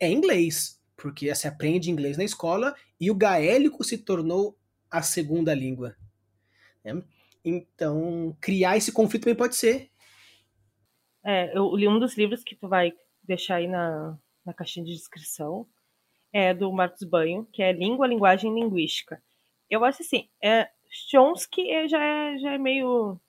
[0.00, 4.56] é inglês, porque se aprende inglês na escola e o gaélico se tornou
[4.90, 5.94] a segunda língua.
[6.82, 7.02] Né?
[7.44, 9.90] Então, criar esse conflito também pode ser.
[11.22, 12.90] É, eu li um dos livros que tu vai
[13.22, 15.68] deixar aí na, na caixinha de descrição,
[16.34, 19.22] é do Marcos Banho, que é Língua, Linguagem e Linguística.
[19.70, 23.20] Eu acho assim, é, Chomsky já, é, já é meio.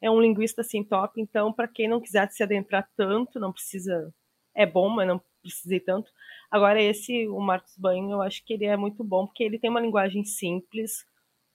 [0.00, 4.14] É um linguista assim top, então, para quem não quiser se adentrar tanto, não precisa.
[4.54, 6.10] É bom, mas não precisei tanto.
[6.50, 9.70] Agora, esse, o Marcos Banho, eu acho que ele é muito bom, porque ele tem
[9.70, 11.04] uma linguagem simples,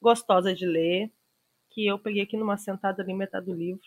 [0.02, 1.12] gostosa de ler,
[1.72, 3.84] que eu peguei aqui numa sentada ali, metade do livro.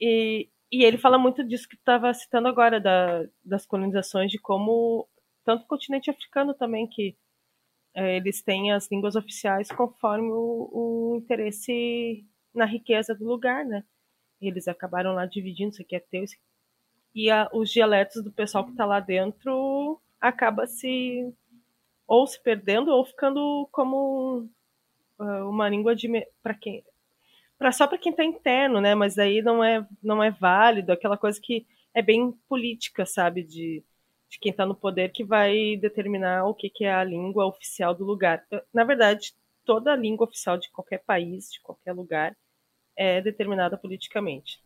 [0.00, 5.08] E, e ele fala muito disso que estava citando agora, da, das colonizações, de como,
[5.44, 7.16] tanto o continente africano também, que
[7.94, 13.84] é, eles têm as línguas oficiais conforme o, o, interesse na riqueza do lugar, né?
[14.40, 16.42] Eles acabaram lá dividindo, isso aqui é teu, isso aqui...
[17.14, 21.32] e a, os dialetos do pessoal que está lá dentro acaba se
[22.06, 24.48] ou se perdendo ou ficando como
[25.18, 26.08] uh, uma língua de
[26.42, 26.84] para quem
[27.58, 28.94] para só para quem está interno, né?
[28.94, 33.82] Mas aí não é não é válido aquela coisa que é bem política, sabe, de,
[34.34, 37.94] de quem está no poder que vai determinar o que, que é a língua oficial
[37.94, 38.44] do lugar.
[38.72, 39.32] Na verdade,
[39.64, 42.36] toda língua oficial de qualquer país, de qualquer lugar,
[42.96, 44.60] é determinada politicamente.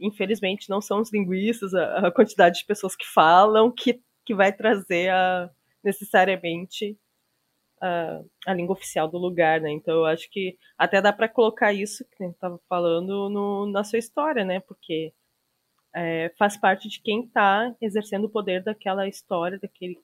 [0.00, 5.10] Infelizmente, não são os linguistas, a, quantidade de pessoas que falam, que, que vai trazer
[5.10, 5.48] a,
[5.84, 6.98] necessariamente
[7.80, 9.70] a, a língua oficial do lugar, né?
[9.70, 14.00] Então eu acho que até dá para colocar isso que estava falando no, na sua
[14.00, 14.58] história, né?
[14.60, 15.12] Porque
[15.96, 19.98] é, faz parte de quem está exercendo o poder daquela história, daquele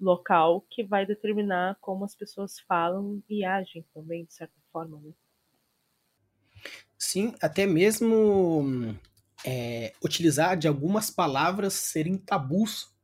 [0.00, 5.10] local que vai determinar como as pessoas falam e agem também, de certa forma, né?
[6.96, 8.96] Sim, até mesmo
[9.44, 12.94] é, utilizar de algumas palavras serem tabus,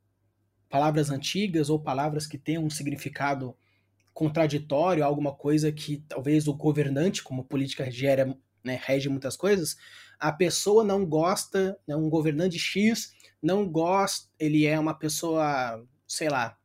[0.69, 3.57] palavras antigas ou palavras que têm um significado
[4.15, 9.77] contraditório, alguma coisa que talvez o governante, como política gera, né, rege muitas coisas,
[10.19, 16.29] a pessoa não gosta, né, um governante X não gosta, ele é uma pessoa, sei
[16.29, 16.57] lá,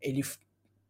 [0.00, 0.22] ele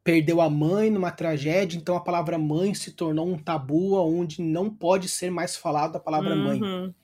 [0.02, 4.70] perdeu a mãe numa tragédia, então a palavra mãe se tornou um tabu onde não
[4.70, 6.44] pode ser mais falado a palavra uhum.
[6.44, 6.94] mãe.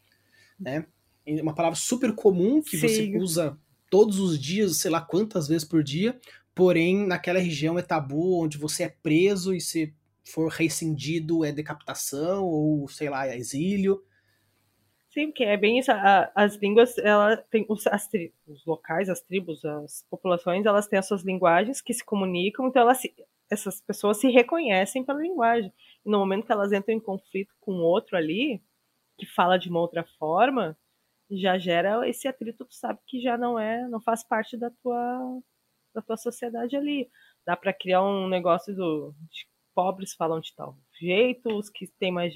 [0.58, 0.86] Né?
[1.26, 2.88] É uma palavra super comum que Sim.
[2.88, 3.58] você usa
[3.90, 6.18] todos os dias, sei lá quantas vezes por dia,
[6.54, 9.92] porém naquela região é tabu, onde você é preso e se
[10.24, 14.02] for rescindido é decapitação ou sei lá, é exílio.
[15.12, 15.90] Sim, porque é bem isso.
[16.34, 20.98] as línguas, ela tem os, as tri, os locais, as tribos, as populações, elas têm
[20.98, 23.14] as suas linguagens que se comunicam, então elas se,
[23.50, 25.70] essas pessoas se reconhecem pela linguagem.
[26.04, 28.62] E no momento que elas entram em conflito com outro ali,
[29.18, 30.76] que fala de uma outra forma,
[31.30, 35.40] já gera esse atrito, tu sabe que já não é, não faz parte da tua
[35.94, 37.10] da tua sociedade ali.
[37.46, 42.12] Dá para criar um negócio do de pobres falam de tal jeito, os que têm
[42.12, 42.34] mais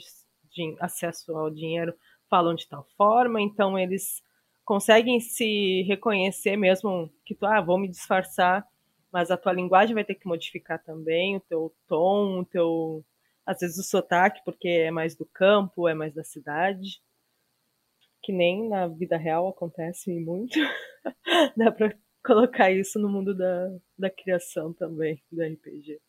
[0.80, 1.94] acesso ao dinheiro
[2.28, 4.22] falam de tal forma, então eles
[4.64, 8.66] conseguem se reconhecer mesmo que tu, ah, vou me disfarçar,
[9.12, 13.04] mas a tua linguagem vai ter que modificar também, o teu tom, o teu,
[13.46, 17.00] às vezes o sotaque, porque é mais do campo, é mais da cidade,
[18.22, 20.58] que nem na vida real acontece muito.
[21.56, 26.00] Dá pra colocar isso no mundo da, da criação também, do RPG.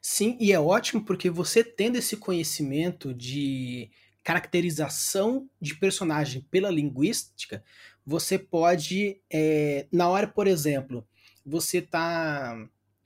[0.00, 3.90] Sim, e é ótimo porque você tendo esse conhecimento de
[4.22, 7.62] caracterização de personagem pela linguística,
[8.04, 11.06] você pode, é, na hora, por exemplo,
[11.44, 12.56] você tá.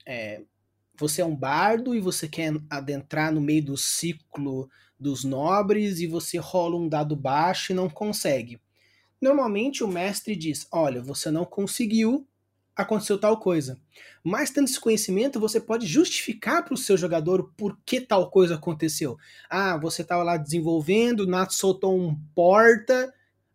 [0.05, 0.41] É,
[0.99, 6.07] você é um bardo e você quer adentrar no meio do ciclo dos nobres e
[6.07, 8.59] você rola um dado baixo e não consegue.
[9.21, 12.27] Normalmente o mestre diz: Olha, você não conseguiu,
[12.77, 13.79] aconteceu tal coisa.
[14.23, 18.55] Mas tendo esse conhecimento, você pode justificar para o seu jogador por que tal coisa
[18.55, 19.17] aconteceu.
[19.49, 23.13] Ah, você estava lá desenvolvendo, o Nato soltou um porta,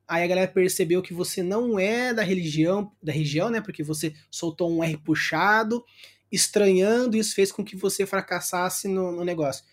[0.09, 3.61] aí a galera percebeu que você não é da religião, da região, né?
[3.61, 5.85] Porque você soltou um R puxado,
[6.31, 9.65] estranhando, isso fez com que você fracassasse no, no negócio.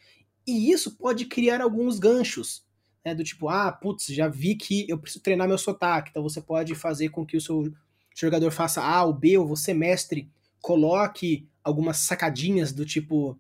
[0.46, 2.64] E isso pode criar alguns ganchos
[3.04, 6.42] né, do tipo, ah, putz, já vi que eu preciso treinar meu sotaque, então você
[6.42, 7.72] pode fazer com que o seu
[8.16, 10.30] jogador faça A ou B, ou você, mestre,
[10.62, 13.40] coloque algumas sacadinhas do tipo,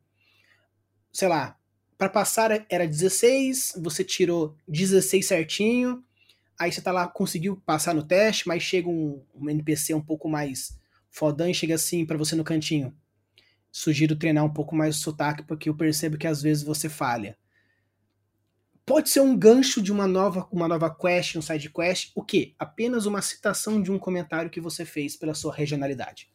[1.11, 1.57] sei lá,
[1.97, 6.03] para passar era 16, você tirou 16 certinho,
[6.57, 10.29] aí você tá lá, conseguiu passar no teste, mas chega um, um NPC um pouco
[10.29, 10.77] mais
[11.09, 12.95] fodão e chega assim para você no cantinho.
[13.71, 17.37] Sugiro treinar um pouco mais o sotaque, porque eu percebo que às vezes você falha.
[18.89, 22.11] Pode ser um gancho de uma nova, uma nova quest, um side quest.
[22.15, 22.55] O quê?
[22.57, 26.27] Apenas uma citação de um comentário que você fez pela sua regionalidade.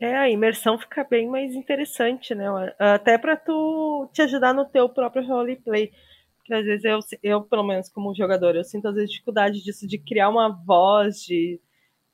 [0.00, 2.46] É, a imersão fica bem mais interessante, né?
[2.78, 5.92] Até para tu te ajudar no teu próprio roleplay.
[6.38, 9.86] Porque às vezes eu, eu, pelo menos como jogador, eu sinto às vezes dificuldade disso,
[9.86, 11.60] de criar uma voz, de,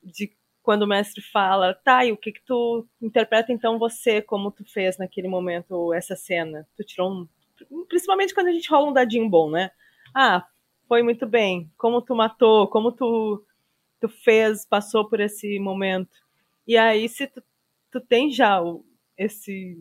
[0.03, 4.51] de quando o mestre fala, tá, e o que que tu interpreta então você, como
[4.51, 6.67] tu fez naquele momento essa cena?
[6.75, 7.27] Tu tirou um
[7.87, 9.71] principalmente quando a gente rola um dadinho bom, né?
[10.15, 10.45] Ah,
[10.87, 11.71] foi muito bem.
[11.77, 13.43] Como tu matou, como tu,
[13.99, 16.11] tu fez, passou por esse momento.
[16.67, 17.43] E aí, se tu,
[17.91, 18.85] tu tem já o,
[19.17, 19.77] esse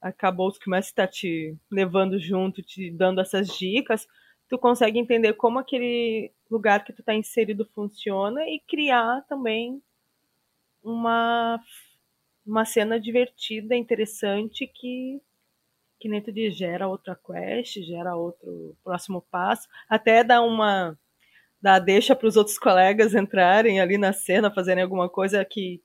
[0.00, 4.06] acabou que mestre está te levando junto, te dando essas dicas,
[4.48, 9.82] tu consegue entender como aquele lugar que tu está inserido funciona e criar também
[10.82, 11.60] uma
[12.46, 15.20] uma cena divertida, interessante que
[16.00, 20.98] que nem tu diz, gera outra quest, gera outro próximo passo, até dá uma
[21.62, 25.80] dá deixa para os outros colegas entrarem ali na cena, fazerem alguma coisa que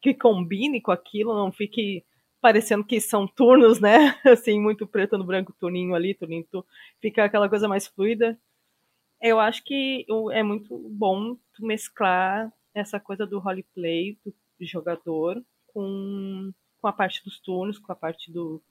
[0.00, 2.04] que combine com aquilo, não fique
[2.40, 4.14] parecendo que são turnos, né?
[4.24, 6.64] Assim, muito preto no branco, turninho ali, turninho tu,
[7.00, 8.38] fica aquela coisa mais fluida.
[9.20, 16.52] Eu acho que é muito bom tu mesclar essa coisa do roleplay do jogador com,
[16.80, 18.62] com a parte dos turnos, com a parte do,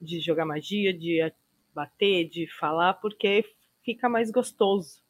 [0.00, 1.32] de jogar magia, de
[1.74, 3.44] bater, de falar, porque
[3.84, 5.02] fica mais gostoso.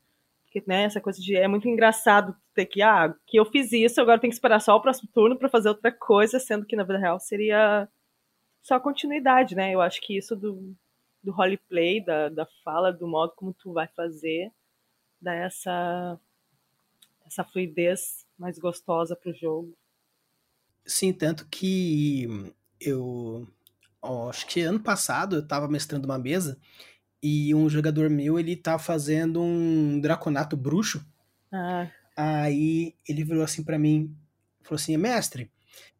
[0.44, 4.00] Porque, né, essa coisa de é muito engraçado ter que, ah, que eu fiz isso,
[4.00, 6.84] agora tem que esperar só o próximo turno para fazer outra coisa, sendo que na
[6.84, 7.88] vida real seria
[8.62, 9.72] só continuidade, né?
[9.72, 10.74] Eu acho que isso do,
[11.22, 14.50] do roleplay, da, da fala, do modo como tu vai fazer,
[15.20, 16.18] dá essa,
[17.26, 19.76] essa fluidez mais gostosa pro jogo.
[20.84, 23.48] Sim, tanto que eu
[24.02, 26.58] ó, acho que ano passado eu tava mestrando uma mesa
[27.22, 31.04] e um jogador meu, ele tá fazendo um draconato bruxo.
[31.52, 31.90] Ah.
[32.16, 34.16] Aí ele virou assim para mim,
[34.62, 35.50] falou assim, mestre,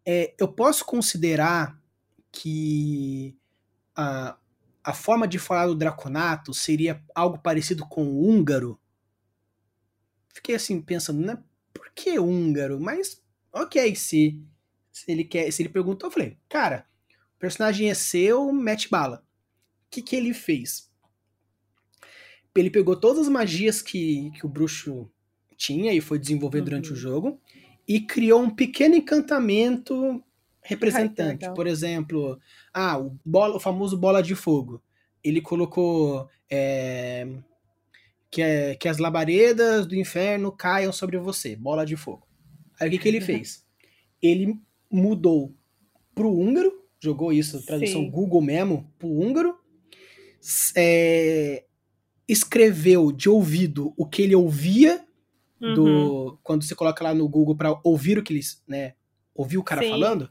[0.04, 1.80] é, eu posso considerar
[2.30, 3.36] que
[3.94, 4.36] a,
[4.84, 8.80] a forma de falar do draconato seria algo parecido com o húngaro?
[10.32, 11.42] Fiquei assim pensando, né?
[11.74, 12.78] Por que húngaro?
[12.78, 14.40] Mas, ok, se,
[14.92, 16.86] se ele quer, se ele perguntou, eu falei, cara,
[17.36, 19.22] o personagem é seu, mete bala.
[19.86, 20.90] O que, que ele fez?
[22.54, 25.10] Ele pegou todas as magias que, que o bruxo
[25.56, 26.70] tinha e foi desenvolvendo uhum.
[26.70, 27.40] durante o jogo
[27.86, 30.22] e criou um pequeno encantamento
[30.62, 31.44] representante.
[31.44, 32.40] Ai, Por exemplo,
[32.72, 34.82] ah, o, bola, o famoso bola de fogo.
[35.22, 37.28] Ele colocou é,
[38.30, 42.26] que, é, que as labaredas do inferno caiam sobre você, bola de fogo.
[42.80, 43.64] Aí o que, que ele fez?
[44.22, 44.58] Ele
[44.90, 45.54] mudou
[46.14, 48.10] pro húngaro jogou isso, tradução Sim.
[48.10, 49.56] Google mesmo, pro húngaro.
[50.76, 51.64] É,
[52.28, 55.04] escreveu de ouvido o que ele ouvia
[55.60, 55.74] uhum.
[55.74, 58.94] do quando você coloca lá no Google para ouvir o que eles, né,
[59.34, 59.90] ouvir o cara Sim.
[59.90, 60.30] falando.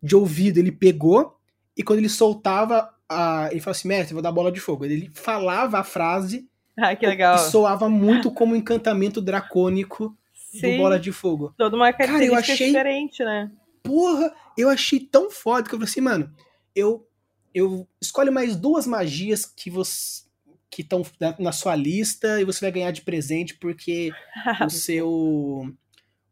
[0.00, 1.36] De ouvido ele pegou
[1.76, 4.84] e quando ele soltava a, ele falou assim, mestre, vou dar bola de fogo.
[4.84, 6.48] Ele falava a frase.
[6.76, 7.36] Ah, que legal.
[7.36, 10.76] E soava muito como um encantamento dracônico Sim.
[10.76, 11.52] do bola de fogo.
[11.56, 13.50] Toda uma característica cara, eu achei, diferente, né?
[13.88, 16.34] porra, eu achei tão foda que eu falei assim, mano,
[16.74, 17.08] eu,
[17.54, 20.26] eu escolhe mais duas magias que você
[20.70, 24.12] que estão na, na, sua lista e você vai ganhar de presente porque
[24.66, 25.74] o seu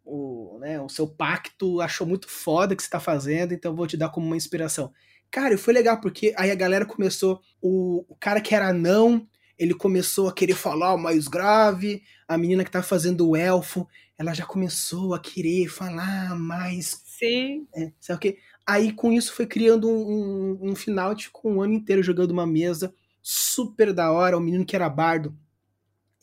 [0.04, 3.86] o, né, o seu pacto achou muito foda que você tá fazendo, então eu vou
[3.86, 4.92] te dar como uma inspiração.
[5.30, 9.26] Cara, foi legal porque aí a galera começou, o, o cara que era não,
[9.58, 13.88] ele começou a querer falar o mais grave, a menina que tá fazendo o elfo,
[14.18, 17.66] ela já começou a querer falar mais Sim.
[17.74, 18.38] É, sabe o quê?
[18.66, 22.46] Aí com isso foi criando um, um, um final, tipo, um ano inteiro jogando uma
[22.46, 24.36] mesa super da hora.
[24.36, 25.36] O menino que era bardo,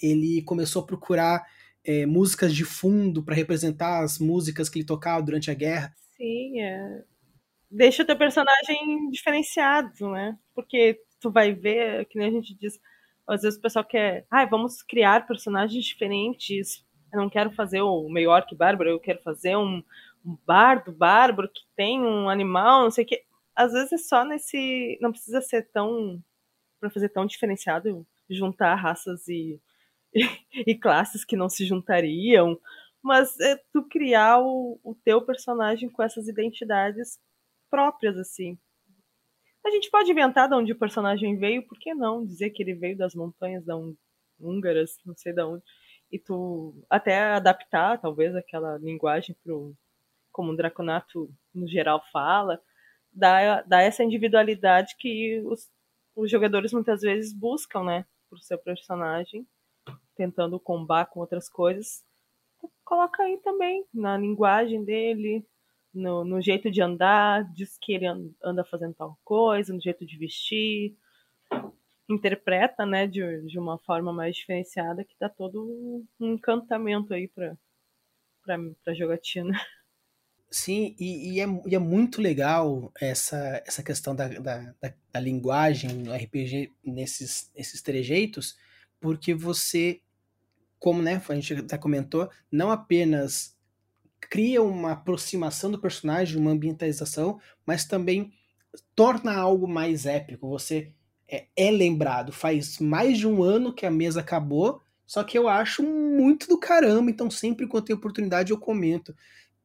[0.01, 1.43] ele começou a procurar
[1.83, 5.93] é, músicas de fundo para representar as músicas que ele tocava durante a guerra.
[6.15, 7.03] Sim, é.
[7.71, 10.37] Deixa o teu personagem diferenciado, né?
[10.53, 12.79] Porque tu vai ver, que nem a gente diz,
[13.27, 16.85] às vezes o pessoal quer, ah, vamos criar personagens diferentes.
[17.11, 19.83] Eu não quero fazer o meio orc bárbaro, eu quero fazer um,
[20.25, 23.23] um bardo bárbaro que tem um animal, não sei o que.
[23.55, 24.97] Às vezes é só nesse.
[25.01, 26.21] Não precisa ser tão.
[26.79, 28.05] para fazer tão diferenciado.
[28.29, 29.59] juntar raças e,
[30.13, 30.21] e,
[30.71, 32.59] e classes que não se juntariam,
[33.01, 37.19] mas é tu criar o, o teu personagem com essas identidades
[37.69, 38.57] próprias, assim.
[39.65, 42.25] A gente pode inventar de onde o personagem veio, por que não?
[42.25, 43.75] Dizer que ele veio das montanhas da
[44.39, 45.63] húngaras, não sei de onde.
[46.11, 49.75] E tu até adaptar, talvez, aquela linguagem pro,
[50.33, 52.61] como o Draconato no geral fala,
[53.11, 55.71] dá, dá essa individualidade que os,
[56.15, 58.05] os jogadores muitas vezes buscam, né?
[58.29, 59.47] Pro seu personagem,
[60.15, 62.03] tentando combar com outras coisas.
[62.83, 65.45] Coloca aí também, na linguagem dele,
[65.93, 68.07] no, no jeito de andar, diz que ele
[68.43, 70.97] anda fazendo tal coisa, no jeito de vestir,
[72.09, 75.63] interpreta, né, de, de uma forma mais diferenciada que dá todo
[76.19, 77.55] um encantamento aí para
[78.45, 79.53] para jogatina.
[80.55, 85.19] Sim, e, e, é, e, é, muito legal essa, essa questão da, da, da, da
[85.19, 88.55] linguagem no RPG nesses, nesses trejeitos,
[89.01, 89.99] porque você,
[90.77, 93.57] como né, a gente até comentou, não apenas
[94.21, 98.31] cria uma aproximação do personagem, uma ambientalização, mas também
[98.93, 100.47] torna algo mais épico.
[100.49, 100.93] Você
[101.27, 102.31] é, é lembrado.
[102.31, 106.59] Faz mais de um ano que a mesa acabou, só que eu acho muito do
[106.59, 109.15] caramba, então sempre quando tem oportunidade eu comento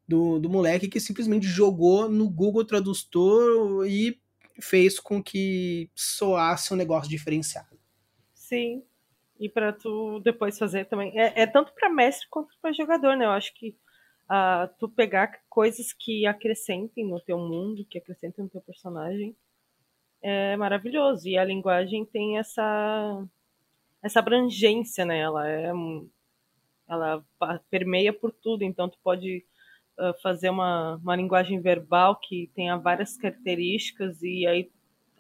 [0.09, 4.19] do, do moleque que simplesmente jogou no Google Tradutor e
[4.61, 7.79] fez com que soasse um negócio diferenciado.
[8.33, 8.83] Sim.
[9.39, 11.17] E para tu depois fazer também.
[11.17, 13.27] É, é tanto para mestre quanto para jogador, né?
[13.27, 13.77] Eu acho que
[14.31, 19.37] uh, tu pegar coisas que acrescentem no teu mundo, que acrescentem no teu personagem,
[20.23, 21.29] é maravilhoso.
[21.29, 23.25] E a linguagem tem essa
[24.03, 25.19] essa abrangência, né?
[25.19, 25.73] Ela é
[26.89, 27.23] ela
[27.69, 29.45] permeia por tudo, então tu pode
[30.23, 34.71] fazer uma, uma linguagem verbal que tenha várias características e aí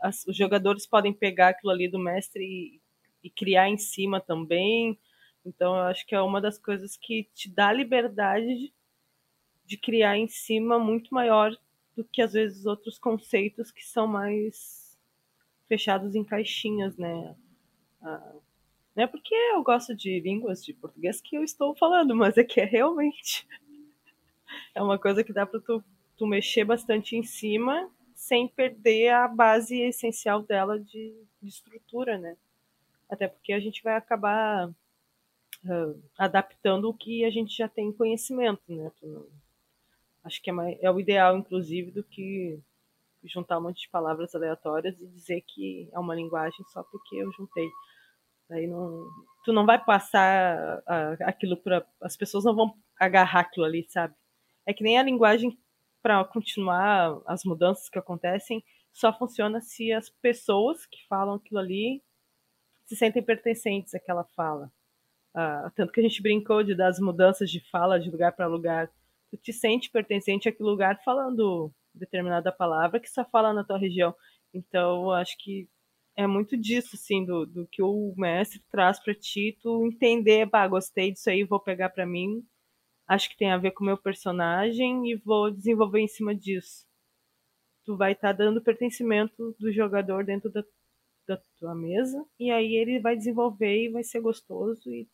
[0.00, 2.80] as, os jogadores podem pegar aquilo ali do mestre e,
[3.24, 4.98] e, criar em cima também.
[5.44, 8.72] Então eu acho que é uma das coisas que te dá liberdade de,
[9.66, 11.56] de criar em cima muito maior
[11.96, 14.96] do que às vezes outros conceitos que são mais
[15.66, 17.34] fechados em caixinhas, né?
[18.00, 18.36] Ah,
[18.94, 22.44] não é porque eu gosto de línguas de português que eu estou falando, mas é
[22.44, 23.46] que é realmente
[24.74, 25.82] é uma coisa que dá para tu,
[26.16, 32.36] tu mexer bastante em cima sem perder a base essencial dela de, de estrutura, né?
[33.08, 38.60] Até porque a gente vai acabar uh, adaptando o que a gente já tem conhecimento,
[38.68, 38.90] né?
[40.24, 42.60] Acho que é, mais, é o ideal, inclusive, do que
[43.24, 47.32] juntar um monte de palavras aleatórias e dizer que é uma linguagem só porque eu
[47.32, 47.68] juntei.
[48.50, 49.06] Aí não,
[49.44, 54.14] tu não vai passar uh, aquilo para as pessoas não vão agarrar aquilo ali, sabe?
[54.68, 55.58] É que nem a linguagem
[56.02, 58.62] para continuar as mudanças que acontecem
[58.92, 62.02] só funciona se as pessoas que falam aquilo ali
[62.84, 64.70] se sentem pertencentes àquela fala.
[65.34, 68.90] Ah, tanto que a gente brincou de das mudanças de fala de lugar para lugar.
[69.30, 74.14] Tu te sente pertencente àquele lugar falando determinada palavra que só fala na tua região.
[74.52, 75.66] Então, acho que
[76.14, 80.68] é muito disso, assim, do, do que o mestre traz para ti, tu entender, bah,
[80.68, 82.44] gostei disso aí, vou pegar para mim
[83.08, 86.86] acho que tem a ver com o meu personagem e vou desenvolver em cima disso.
[87.84, 90.62] Tu vai estar tá dando pertencimento do jogador dentro da,
[91.26, 95.08] da tua mesa e aí ele vai desenvolver e vai ser gostoso e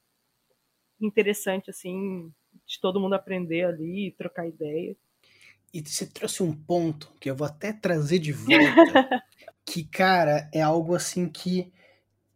[1.01, 2.32] interessante, assim,
[2.66, 4.97] de todo mundo aprender ali, trocar ideia.
[5.72, 9.22] E você trouxe um ponto que eu vou até trazer de volta,
[9.64, 11.72] que, cara, é algo assim que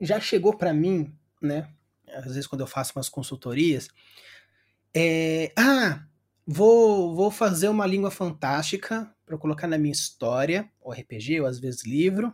[0.00, 1.68] já chegou para mim, né?
[2.08, 3.88] Às vezes quando eu faço umas consultorias,
[4.94, 6.04] é, ah,
[6.46, 11.58] vou, vou fazer uma língua fantástica para colocar na minha história, ou RPG, ou às
[11.58, 12.32] vezes livro,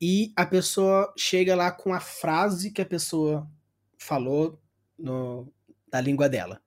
[0.00, 3.48] e a pessoa chega lá com a frase que a pessoa
[3.98, 4.60] falou
[4.98, 5.52] no,
[5.92, 6.60] na língua dela.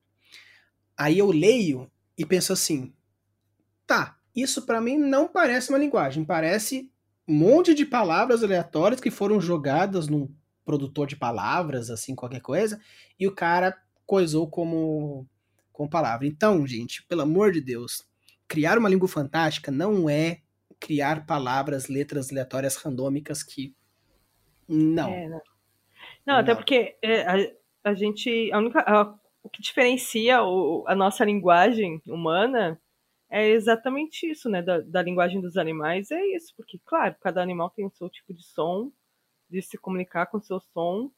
[0.97, 2.93] Aí eu leio e penso assim:
[3.85, 6.91] tá, isso para mim não parece uma linguagem, parece
[7.27, 10.29] um monte de palavras aleatórias que foram jogadas num
[10.63, 12.79] produtor de palavras, assim, qualquer coisa,
[13.19, 15.27] e o cara coisou como,
[15.71, 16.27] como palavra.
[16.27, 18.03] Então, gente, pelo amor de Deus,
[18.47, 20.41] criar uma língua fantástica não é
[20.79, 23.75] criar palavras, letras aleatórias randômicas que.
[24.67, 25.09] Não.
[25.09, 25.41] É, não.
[26.25, 26.35] não.
[26.37, 27.35] até porque é, a,
[27.83, 28.51] a, gente.
[28.51, 32.79] A única, a, o que diferencia o, a nossa linguagem humana
[33.29, 34.61] é exatamente isso, né?
[34.61, 38.33] Da, da, linguagem dos animais é isso, porque, claro, cada animal tem o seu tipo
[38.33, 38.91] de som,
[39.49, 41.11] de se comunicar com o seu som,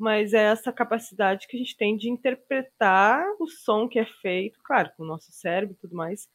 [0.00, 4.58] mas é essa capacidade que a gente tem de interpretar o som que é feito,
[4.62, 6.26] claro, com o nosso cérebro e tudo mais.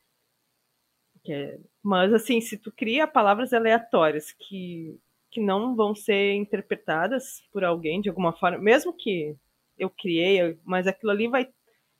[1.27, 4.99] É, mas assim, se tu cria palavras aleatórias que,
[5.31, 9.35] que não vão ser interpretadas por alguém de alguma forma, mesmo que
[9.79, 11.49] eu criei, mas aquilo ali vai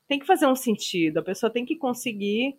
[0.06, 1.18] tem que fazer um sentido.
[1.18, 2.56] A pessoa tem que conseguir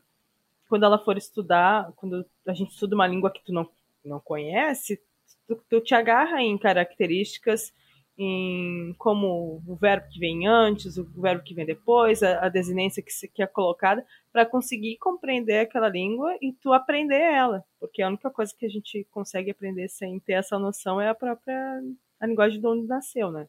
[0.68, 3.70] quando ela for estudar, quando a gente estuda uma língua que tu não,
[4.04, 5.02] não conhece,
[5.48, 7.74] tu, tu te agarra em características
[8.18, 13.04] em como o verbo que vem antes, o verbo que vem depois, a, a desinência
[13.04, 17.64] que, se, que é colocada, para conseguir compreender aquela língua e tu aprender ela.
[17.80, 21.16] Porque a única coisa que a gente consegue aprender sem ter essa noção é a
[21.16, 21.82] própria
[22.20, 23.48] a linguagem de onde nasceu, né?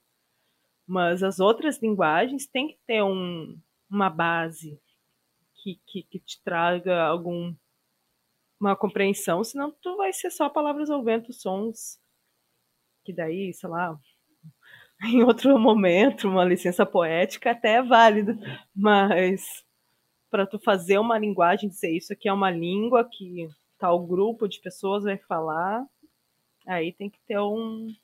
[0.87, 3.59] Mas as outras linguagens têm que ter um,
[3.91, 4.79] uma base
[5.55, 7.55] que, que, que te traga algum
[8.61, 11.99] uma compreensão, senão tu vai ser só palavras ao vento, sons
[13.05, 13.99] que daí, sei lá,
[15.05, 18.37] em outro momento, uma licença poética até é válida,
[18.75, 19.65] mas
[20.31, 24.61] para tu fazer uma linguagem, dizer isso aqui é uma língua que tal grupo de
[24.61, 25.87] pessoas vai falar,
[26.67, 27.95] aí tem que ter um,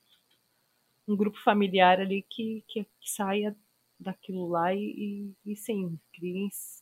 [1.06, 3.56] um grupo familiar ali que, que, que saia
[3.98, 5.98] daquilo lá e, e, e sim,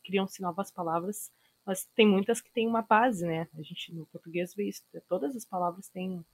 [0.02, 1.32] criam-se novas palavras,
[1.64, 3.48] mas tem muitas que têm uma base, né?
[3.56, 6.24] A gente no português vê isso, todas as palavras têm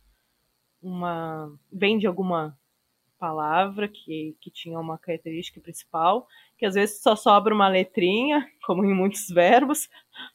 [0.82, 1.52] uma.
[1.70, 2.58] vem de alguma
[3.18, 8.84] palavra que, que tinha uma característica principal, que às vezes só sobra uma letrinha, como
[8.84, 9.88] em muitos verbos,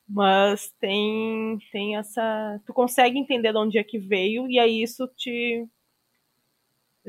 [0.08, 2.62] mas tem, tem essa.
[2.66, 5.66] Tu consegue entender de onde é que veio, e aí isso te,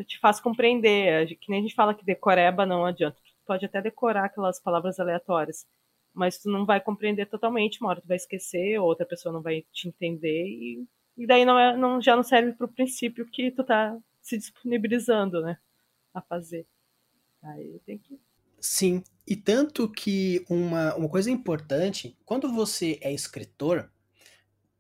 [0.07, 1.27] te faz compreender.
[1.39, 3.17] Que nem a gente fala que decoreba não adianta.
[3.17, 5.67] Tu pode até decorar aquelas palavras aleatórias,
[6.15, 9.43] mas tu não vai compreender totalmente, uma hora tu vai esquecer, ou outra pessoa não
[9.43, 13.27] vai te entender, e, e daí não é, não, já não serve para o princípio
[13.27, 15.59] que tu tá se disponibilizando, né,
[16.13, 16.67] a fazer.
[17.43, 18.19] Aí tem que
[18.59, 23.93] Sim, e tanto que uma, uma coisa importante, quando você é escritor,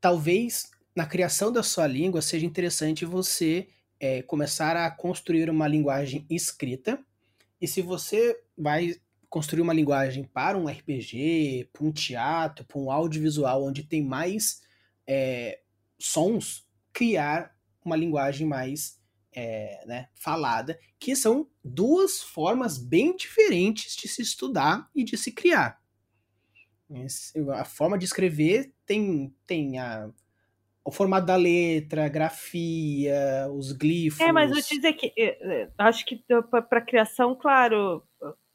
[0.01, 3.69] talvez na criação da sua língua seja interessante você
[4.01, 6.99] é, começar a construir uma linguagem escrita.
[7.61, 8.97] E se você vai
[9.29, 14.63] construir uma linguagem para um RPG, para um teatro, para um audiovisual onde tem mais
[15.07, 15.61] é,
[15.99, 18.99] sons, criar uma linguagem mais
[19.35, 25.33] é, né, falada, que são duas formas bem diferentes de se estudar e de se
[25.33, 25.83] criar.
[27.55, 30.09] A forma de escrever tem, tem a,
[30.85, 34.21] o formato da letra, a grafia, os glifos.
[34.21, 38.03] É, mas vou te dizer que é, é, acho que para criação, claro,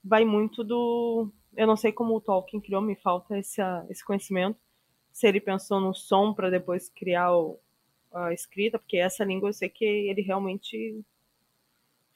[0.03, 1.33] vai muito do.
[1.57, 3.59] Eu não sei como o Tolkien criou, me falta esse,
[3.89, 4.59] esse conhecimento.
[5.11, 7.59] Se ele pensou no som para depois criar o,
[8.13, 11.03] a escrita, porque essa língua eu sei que ele realmente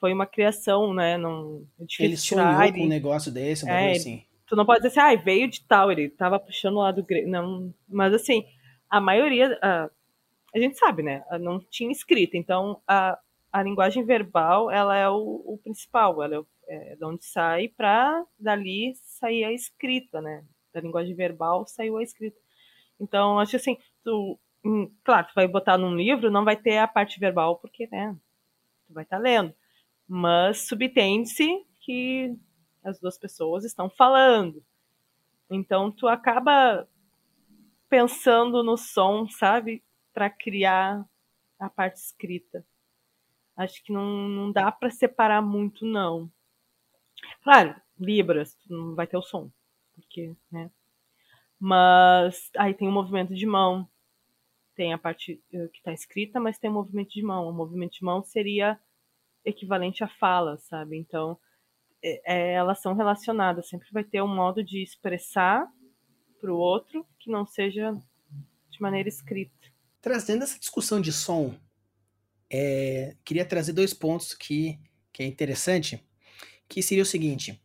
[0.00, 1.16] foi uma criação, né?
[1.16, 2.78] Não, é ele sonhou ele...
[2.78, 4.24] com um negócio desse, um é, assim.
[4.46, 7.28] Tu não pode dizer assim, ah, veio de tal, ele tava puxando lá do grego.
[7.28, 8.44] Não, mas assim,
[8.90, 9.88] a maioria, a,
[10.54, 11.24] a gente sabe, né?
[11.40, 13.18] Não tinha escrita, então a,
[13.52, 18.24] a linguagem verbal, ela é o, o principal, ela é, é de onde sai para
[18.38, 20.44] dali sair a escrita, né?
[20.72, 22.36] Da linguagem verbal saiu a escrita.
[23.00, 24.38] Então, acho assim, tu
[25.02, 28.16] claro, tu vai botar num livro, não vai ter a parte verbal, porque, né,
[28.86, 29.54] tu vai estar tá lendo.
[30.08, 32.34] Mas subtende-se que
[32.82, 34.62] as duas pessoas estão falando.
[35.50, 36.88] Então, tu acaba
[37.88, 39.82] pensando no som, sabe?
[40.12, 41.04] Para criar
[41.58, 42.64] a parte escrita.
[43.56, 46.30] Acho que não, não dá para separar muito, não.
[47.42, 49.50] Claro, Libras, não vai ter o som,
[49.94, 50.70] porque, né?
[51.58, 53.88] Mas aí tem o movimento de mão,
[54.74, 57.48] tem a parte eh, que está escrita, mas tem o movimento de mão.
[57.48, 58.78] O movimento de mão seria
[59.44, 60.96] equivalente à fala, sabe?
[60.96, 61.38] Então,
[62.02, 63.68] é, é, elas são relacionadas.
[63.68, 65.66] Sempre vai ter um modo de expressar
[66.40, 67.92] para o outro que não seja
[68.70, 69.52] de maneira escrita.
[70.00, 71.54] Trazendo essa discussão de som,
[72.50, 74.78] é, queria trazer dois pontos que,
[75.12, 76.04] que é interessante,
[76.68, 77.60] que seria o seguinte.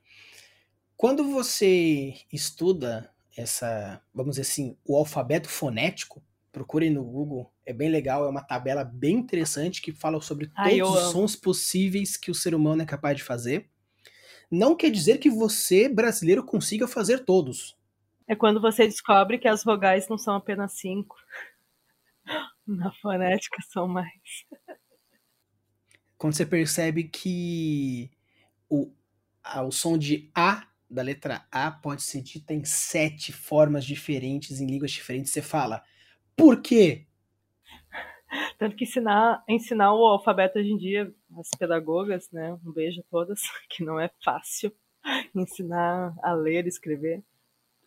[0.95, 7.89] Quando você estuda essa, vamos dizer assim, o alfabeto fonético, procurem no Google, é bem
[7.89, 12.31] legal, é uma tabela bem interessante que fala sobre Ai, todos os sons possíveis que
[12.31, 13.69] o ser humano é capaz de fazer.
[14.51, 17.77] Não quer dizer que você, brasileiro, consiga fazer todos.
[18.27, 21.15] É quando você descobre que as vogais não são apenas cinco.
[22.65, 24.45] Na fonética são mais.
[26.17, 28.11] Quando você percebe que
[28.67, 28.91] o,
[29.43, 34.59] a, o som de A da letra A pode ser dito em sete formas diferentes,
[34.59, 35.83] em línguas diferentes, você fala
[36.39, 37.05] por quê?
[38.57, 42.53] Tanto que ensinar, ensinar o alfabeto hoje em dia, as pedagogas, né?
[42.65, 44.71] Um beijo a todas, que não é fácil
[45.35, 47.21] ensinar a ler e escrever.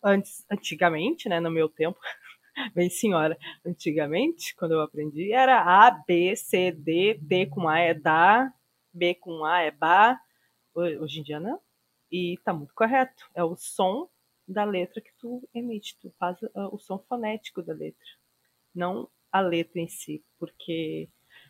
[0.03, 1.99] Antes, antigamente, né, no meu tempo,
[2.75, 3.35] Bem, senhora,
[3.65, 8.53] antigamente, quando eu aprendi, era A, B, C, D, D com A é da,
[8.93, 10.19] B com A é ba.
[10.75, 11.59] Hoje em dia não.
[12.11, 13.27] E tá muito correto.
[13.33, 14.07] É o som
[14.47, 18.05] da letra que tu emite, tu faz uh, o som fonético da letra,
[18.73, 21.09] não a letra em si, porque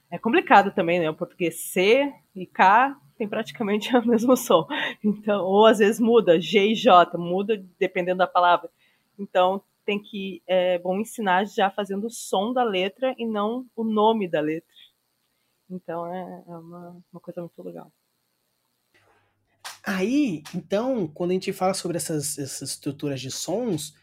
[0.09, 1.09] é complicado também, né?
[1.09, 4.67] O português C e K tem praticamente o mesmo som.
[5.03, 8.69] Então, ou às vezes muda, G e J, muda dependendo da palavra.
[9.17, 13.83] Então, tem que é bom ensinar já fazendo o som da letra e não o
[13.83, 14.69] nome da letra.
[15.69, 17.91] Então é, é uma, uma coisa muito legal.
[19.85, 23.93] Aí, então, quando a gente fala sobre essas, essas estruturas de sons,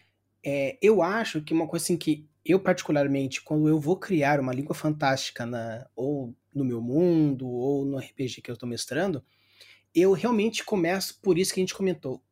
[0.45, 4.53] é, eu acho que uma coisa assim que eu particularmente, quando eu vou criar uma
[4.53, 9.22] língua fantástica na, ou no meu mundo, ou no RPG que eu estou mestrando,
[9.95, 12.22] eu realmente começo por isso que a gente comentou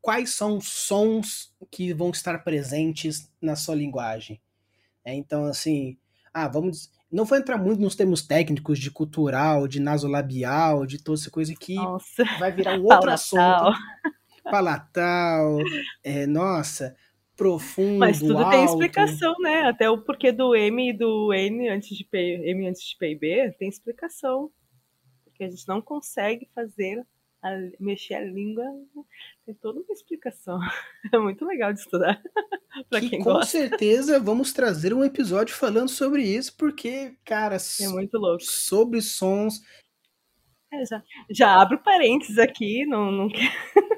[0.00, 4.40] quais são os sons que vão estar presentes na sua linguagem.
[5.04, 5.96] É, então, assim,
[6.32, 6.90] ah, vamos.
[7.10, 11.54] Não vou entrar muito nos termos técnicos de cultural, de nasolabial, de toda essa coisa
[11.58, 12.24] que nossa.
[12.38, 13.72] vai virar um outro assunto.
[14.44, 15.58] Palatal.
[16.04, 16.94] É, nossa,
[17.38, 18.00] profundo.
[18.00, 18.50] Mas tudo alto.
[18.50, 19.62] tem explicação, né?
[19.62, 23.12] Até o porquê do M e do N antes de P, M antes de P
[23.12, 24.50] e B tem explicação.
[25.24, 27.06] Porque a gente não consegue fazer
[27.40, 28.64] a, mexer a língua
[29.46, 30.58] tem toda uma explicação.
[31.14, 32.20] É muito legal de estudar.
[32.90, 33.52] pra que, quem com gosta.
[33.52, 38.42] certeza vamos trazer um episódio falando sobre isso, porque, cara, é muito louco.
[38.42, 39.62] Sobre sons.
[40.72, 43.28] É, já, já abro parênteses aqui, não, não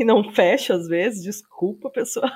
[0.00, 2.30] e não fecha às vezes, desculpa, pessoal.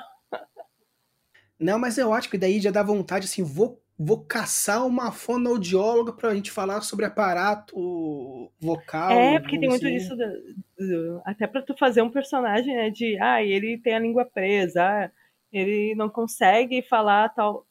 [1.59, 6.11] Não, mas é ótimo, e daí já dá vontade, assim, vou vou caçar uma fonoaudióloga
[6.11, 9.11] para a gente falar sobre aparato vocal.
[9.11, 13.41] É, porque tem muito disso, do, até para tu fazer um personagem, né, de, ah,
[13.41, 15.09] ele tem a língua presa, ah,
[15.51, 17.65] ele não consegue falar tal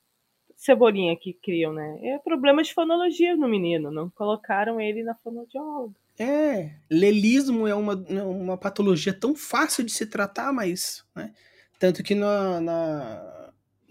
[0.56, 1.98] cebolinha que criam, né?
[2.02, 5.94] É problema de fonologia no menino, não colocaram ele na fonoaudióloga.
[6.18, 11.32] É, lelismo é uma, uma patologia tão fácil de se tratar, mas, né?
[11.78, 13.44] Tanto que na, na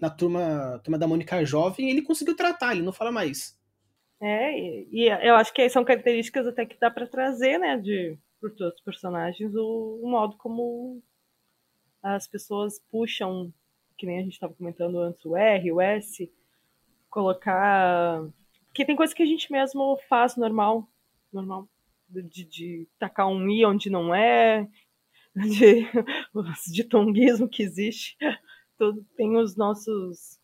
[0.03, 3.57] na turma, turma da Mônica Jovem, ele conseguiu tratar, ele não fala mais.
[4.19, 8.17] É, e, e eu acho que são características até que dá para trazer, né, de
[8.41, 11.01] por todos os personagens, o, o, modo como
[12.01, 13.53] as pessoas puxam,
[13.97, 16.29] que nem a gente estava comentando antes, o R, o S,
[17.09, 18.21] colocar.
[18.67, 20.85] Porque tem coisa que a gente mesmo faz normal,
[21.31, 21.69] normal,
[22.21, 24.67] de, de tacar um I onde não é,
[25.35, 25.85] de,
[26.71, 28.15] de tonguismo que existe
[28.77, 30.39] todo, tem os nossos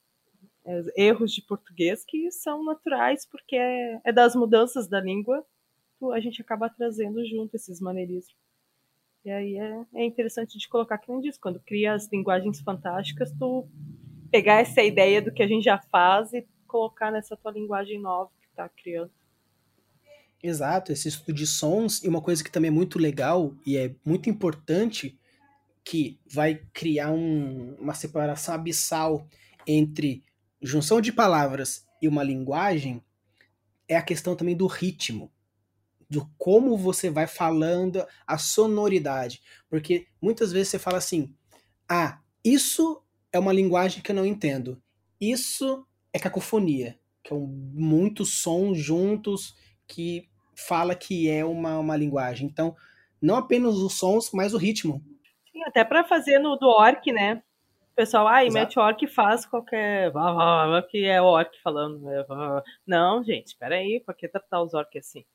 [0.66, 5.46] é, erros de português que são naturais, porque é, é, das mudanças da língua,
[6.14, 8.36] a gente acaba trazendo junto esses maneirismos.
[9.26, 13.34] E aí é, é interessante de colocar que nem diz, quando cria as linguagens fantásticas,
[13.38, 13.68] tu
[14.32, 18.32] pegar essa ideia do que a gente já faz e colocar nessa tua linguagem nova
[18.40, 19.12] que está criando.
[20.42, 23.94] Exato, esse estudo de sons, e uma coisa que também é muito legal e é
[24.06, 25.20] muito importante
[25.84, 29.28] que vai criar um, uma separação abissal
[29.68, 30.24] entre
[30.62, 33.04] junção de palavras e uma linguagem
[33.88, 35.32] é a questão também do ritmo,
[36.10, 39.42] do como você vai falando, a sonoridade.
[39.70, 41.34] Porque muitas vezes você fala assim:
[41.88, 44.82] ah, isso é uma linguagem que eu não entendo.
[45.20, 49.56] Isso é cacofonia, que é um, muitos sons juntos
[49.90, 52.48] que fala que é uma, uma linguagem.
[52.48, 52.76] Então,
[53.22, 55.04] não apenas os sons, mas o ritmo.
[55.52, 57.42] Sim, até para fazer no do orc, né?
[57.92, 60.12] O pessoal, ah, e mete orc e faz qualquer.
[60.90, 62.00] que é orc falando.
[62.00, 62.24] Né?
[62.88, 65.26] Não, gente, espera aí, por que tratar os orcs assim?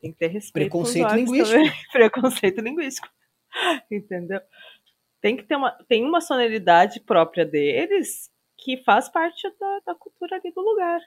[0.00, 0.52] Tem que ter respeito.
[0.68, 1.92] Preconceito linguístico.
[1.92, 3.08] Preconceito linguístico.
[3.90, 4.40] Entendeu?
[5.20, 5.70] Tem que ter uma.
[5.88, 11.00] Tem uma sonoridade própria deles que faz parte da, da cultura ali do lugar.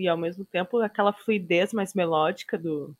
[0.00, 2.96] E ao mesmo tempo aquela fluidez mais melódica do,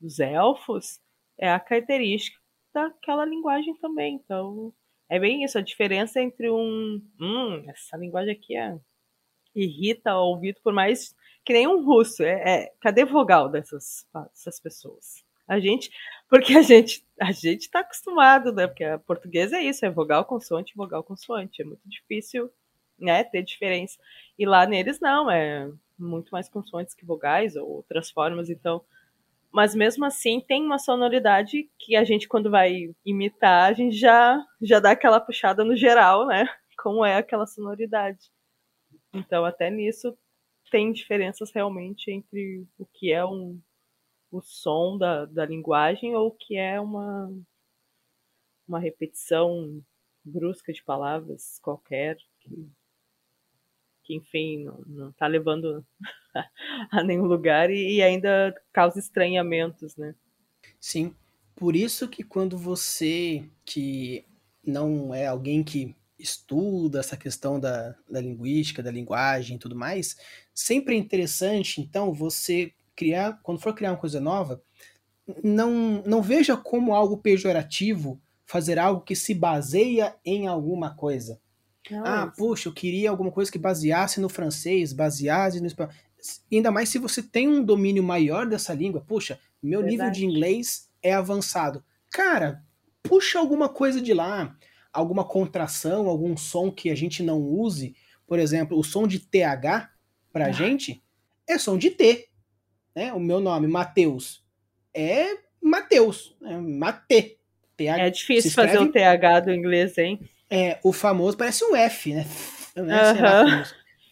[0.00, 1.00] dos elfos
[1.38, 2.38] é a característica
[2.72, 4.16] daquela linguagem também.
[4.16, 4.72] Então,
[5.08, 7.00] é bem isso, a diferença entre um.
[7.20, 8.78] Hum, essa linguagem aqui é,
[9.54, 11.14] irrita o ouvido, por mais
[11.44, 12.22] que nem um russo.
[12.22, 15.24] É, é, cadê vogal dessas, dessas pessoas?
[15.46, 15.90] A gente,
[16.28, 18.66] porque a gente, a gente tá acostumado, né?
[18.66, 21.62] Porque a português é isso, é vogal, consoante, vogal, consoante.
[21.62, 22.50] É muito difícil,
[22.98, 23.98] né, ter diferença.
[24.38, 25.70] E lá neles não, é
[26.04, 28.84] muito mais consoantes que vogais ou outras formas, então
[29.52, 34.44] mas mesmo assim tem uma sonoridade que a gente quando vai imitar, a gente já
[34.60, 36.44] já dá aquela puxada no geral, né?
[36.76, 38.32] Como é aquela sonoridade.
[39.12, 40.16] Então até nisso
[40.72, 43.60] tem diferenças realmente entre o que é um
[44.32, 47.32] o som da, da linguagem ou o que é uma
[48.66, 49.80] uma repetição
[50.24, 52.68] brusca de palavras qualquer que
[54.04, 55.84] que enfim, não, não tá levando
[56.92, 60.14] a nenhum lugar e, e ainda causa estranhamentos, né?
[60.78, 61.14] Sim,
[61.56, 64.24] por isso que quando você que
[64.66, 70.16] não é alguém que estuda essa questão da, da linguística, da linguagem e tudo mais,
[70.54, 74.62] sempre é interessante, então, você criar, quando for criar uma coisa nova,
[75.42, 81.40] não, não veja como algo pejorativo fazer algo que se baseia em alguma coisa.
[81.90, 85.92] Não, ah, puxa, eu queria alguma coisa que baseasse no francês, baseasse no espanhol.
[86.50, 89.02] Ainda mais se você tem um domínio maior dessa língua.
[89.06, 89.96] Puxa, meu Verdade.
[89.96, 91.84] nível de inglês é avançado.
[92.10, 92.62] Cara,
[93.02, 94.56] puxa alguma coisa de lá,
[94.92, 97.94] alguma contração, algum som que a gente não use.
[98.26, 99.90] Por exemplo, o som de TH
[100.32, 100.52] pra ah.
[100.52, 101.02] gente
[101.46, 102.28] é som de T.
[102.94, 103.12] Né?
[103.12, 104.42] O meu nome, Mateus,
[104.94, 107.38] é Mateus, é Mate.
[107.76, 110.20] TH, é difícil fazer o TH do inglês, hein?
[110.54, 112.26] É, o famoso parece um F, né?
[112.76, 113.64] Né?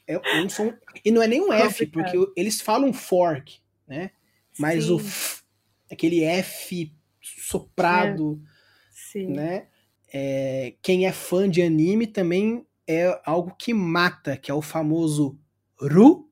[0.07, 0.72] É um som.
[1.05, 4.11] E não é nem um F, porque eles falam fork, né?
[4.59, 4.93] Mas Sim.
[4.93, 5.43] o f,
[5.90, 8.43] aquele F soprado,
[9.14, 9.22] é.
[9.22, 9.66] né?
[10.12, 15.38] É, quem é fã de anime também é algo que mata, que é o famoso
[15.80, 16.30] Ru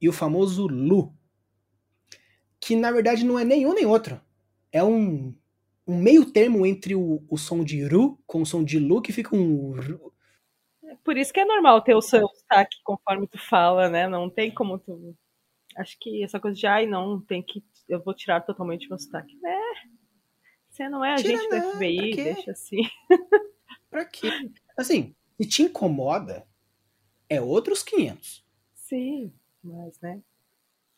[0.00, 1.12] e o famoso Lu.
[2.60, 4.20] Que na verdade não é nenhum nem outro.
[4.70, 5.34] É um,
[5.86, 9.12] um meio termo entre o, o som de Ru com o som de Lu, que
[9.12, 9.74] fica um
[11.06, 14.08] por isso que é normal ter o seu sotaque conforme tu fala, né?
[14.08, 15.16] Não tem como tu.
[15.76, 17.64] Acho que essa coisa de ai, não, tem que.
[17.88, 19.38] Eu vou tirar totalmente meu sotaque.
[19.44, 19.60] É.
[20.68, 22.82] Você não é agente Tira, do FBI, deixa assim.
[23.88, 24.28] pra quê?
[24.76, 26.44] Assim, se te incomoda,
[27.28, 28.44] é outros 500.
[28.74, 29.32] Sim,
[29.62, 30.20] mas, né?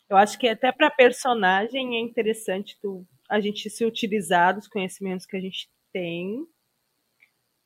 [0.09, 5.25] Eu acho que até para personagem é interessante tu, a gente se utilizar dos conhecimentos
[5.25, 6.47] que a gente tem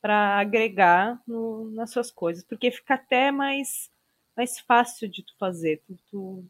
[0.01, 3.89] para agregar no, nas suas coisas, porque fica até mais,
[4.35, 5.81] mais fácil de tu fazer.
[5.87, 6.45] Tu, tu,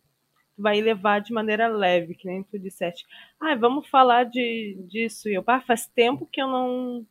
[0.56, 3.06] tu, vai levar de maneira leve, que nem tu disseste.
[3.40, 5.30] Ah, vamos falar de, disso.
[5.30, 7.06] E eu, ah, faz tempo que eu não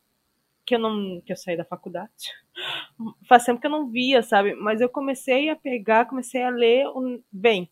[0.65, 2.11] que eu não que eu saí da faculdade.
[3.27, 4.53] Faz tempo que eu não via, sabe?
[4.55, 6.85] Mas eu comecei a pegar, comecei a ler
[7.31, 7.69] bem,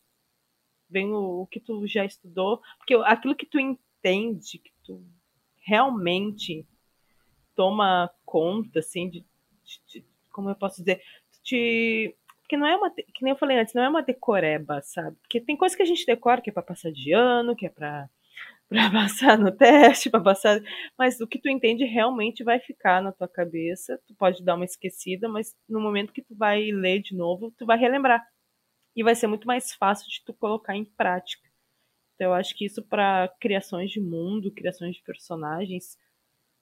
[0.90, 3.58] bem o, o que tu já estudou, porque aquilo que tu
[4.02, 5.04] entende, que tu
[5.64, 6.66] realmente
[7.54, 9.20] toma conta, assim, de,
[9.64, 11.02] de, de como eu posso dizer,
[11.44, 12.14] de
[12.48, 15.16] que não é uma, que nem eu falei antes, não é uma decoreba, sabe?
[15.22, 17.70] Porque tem coisa que a gente decora que é para passar de ano, que é
[17.70, 18.10] para
[18.68, 20.60] para passar no teste, para passar,
[20.98, 24.00] mas o que tu entende realmente vai ficar na tua cabeça.
[24.06, 27.66] Tu pode dar uma esquecida, mas no momento que tu vai ler de novo, tu
[27.66, 28.22] vai relembrar.
[28.96, 31.51] E vai ser muito mais fácil de tu colocar em prática.
[32.24, 35.98] Eu acho que isso para criações de mundo, criações de personagens,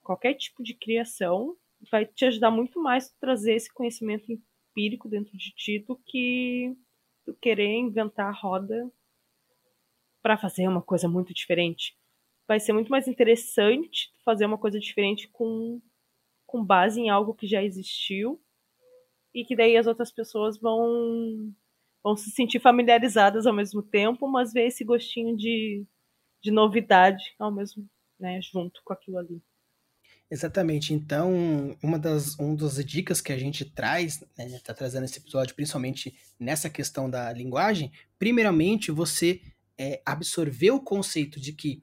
[0.03, 1.57] qualquer tipo de criação
[1.91, 6.77] vai te ajudar muito mais a trazer esse conhecimento empírico dentro de ti do que
[7.25, 8.91] tu querer inventar a roda
[10.23, 11.97] para fazer uma coisa muito diferente.
[12.47, 15.81] Vai ser muito mais interessante fazer uma coisa diferente com,
[16.47, 18.41] com base em algo que já existiu
[19.35, 21.55] e que daí as outras pessoas vão
[22.03, 25.85] vão se sentir familiarizadas ao mesmo tempo, mas ver esse gostinho de,
[26.43, 27.87] de novidade ao mesmo,
[28.19, 29.43] né, junto com aquilo ali.
[30.31, 30.95] Exatamente.
[30.95, 35.57] Então, uma das, uma das dicas que a gente traz, né, tá trazendo esse episódio,
[35.57, 39.41] principalmente nessa questão da linguagem, primeiramente você
[39.77, 41.83] é, absorver o conceito de que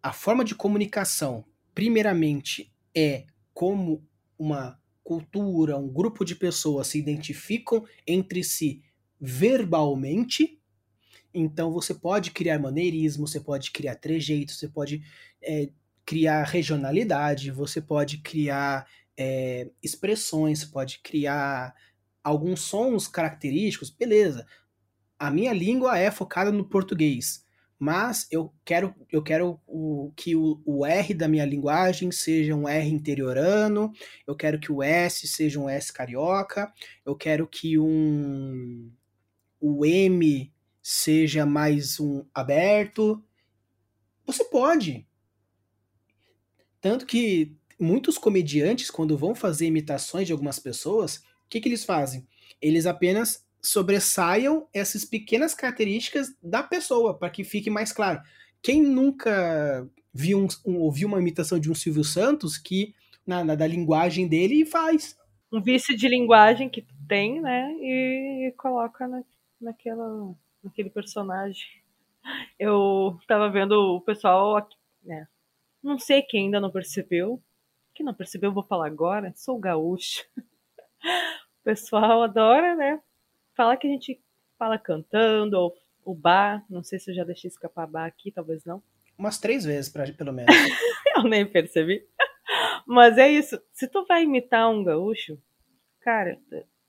[0.00, 4.06] a forma de comunicação, primeiramente, é como
[4.38, 8.82] uma cultura, um grupo de pessoas se identificam entre si
[9.24, 10.60] verbalmente.
[11.32, 15.02] Então, você pode criar maneirismo, você pode criar trejeitos, você pode
[15.42, 15.70] é,
[16.04, 21.74] criar regionalidade, você pode criar é, expressões, pode criar
[22.22, 24.46] alguns sons característicos, beleza.
[25.18, 27.44] A minha língua é focada no português,
[27.78, 32.68] mas eu quero, eu quero o, que o, o, R da minha linguagem seja um
[32.68, 33.90] R interiorano,
[34.26, 36.72] eu quero que o S seja um S carioca,
[37.06, 38.90] eu quero que um,
[39.66, 40.52] o M
[40.82, 43.24] seja mais um aberto.
[44.26, 45.06] Você pode,
[46.82, 51.82] tanto que muitos comediantes, quando vão fazer imitações de algumas pessoas, o que, que eles
[51.82, 52.26] fazem?
[52.60, 58.20] Eles apenas sobressaiam essas pequenas características da pessoa, para que fique mais claro.
[58.60, 62.94] Quem nunca viu um, um, ouviu uma imitação de um Silvio Santos que,
[63.26, 65.16] na, na, da linguagem dele, faz?
[65.50, 67.74] Um vício de linguagem que tem, né?
[67.80, 69.22] E, coloca na,
[69.60, 71.66] naquela, naquele personagem.
[72.58, 75.28] Eu tava vendo o pessoal aqui, né,
[75.82, 77.42] não sei quem ainda não percebeu.
[77.94, 79.32] Quem não percebeu, eu vou falar agora.
[79.36, 80.24] Sou gaúcho.
[81.60, 83.00] O pessoal adora, né?
[83.54, 84.20] fala que a gente
[84.58, 85.74] fala cantando, ou
[86.04, 88.82] o bar, não sei se eu já deixei escapar bar aqui, talvez não.
[89.16, 90.54] Umas três vezes, pra, pelo menos.
[91.16, 92.06] eu nem percebi.
[92.86, 93.60] Mas é isso.
[93.72, 95.40] Se tu vai imitar um gaúcho,
[96.00, 96.38] cara,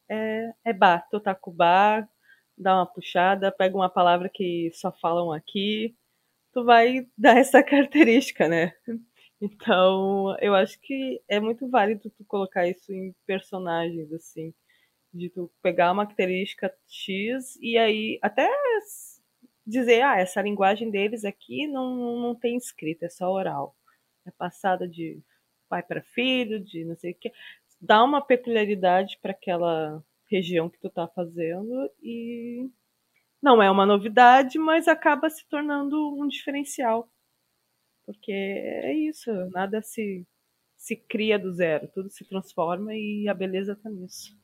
[0.09, 1.07] é, é bar.
[1.09, 2.09] Tu tá com o bar,
[2.57, 5.95] dá uma puxada, pega uma palavra que só falam aqui,
[6.53, 8.73] tu vai dar essa característica, né?
[9.41, 14.53] Então, eu acho que é muito válido tu colocar isso em personagens, assim.
[15.13, 18.49] De tu pegar uma característica X e aí até
[19.65, 23.75] dizer, ah, essa linguagem deles aqui não, não tem escrita, é só oral.
[24.25, 25.21] É passada de
[25.69, 27.31] pai para filho, de não sei o que.
[27.81, 32.69] Dá uma peculiaridade para aquela região que tu tá fazendo e
[33.41, 37.09] não é uma novidade, mas acaba se tornando um diferencial.
[38.05, 40.26] Porque é isso, nada se,
[40.76, 44.36] se cria do zero, tudo se transforma e a beleza está nisso.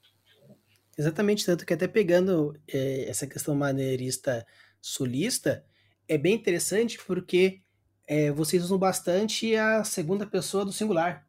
[0.97, 4.45] Exatamente, tanto que até pegando é, essa questão maneirista
[4.81, 5.65] sulista,
[6.07, 7.61] é bem interessante porque
[8.05, 11.25] é, vocês usam bastante a segunda pessoa do singular.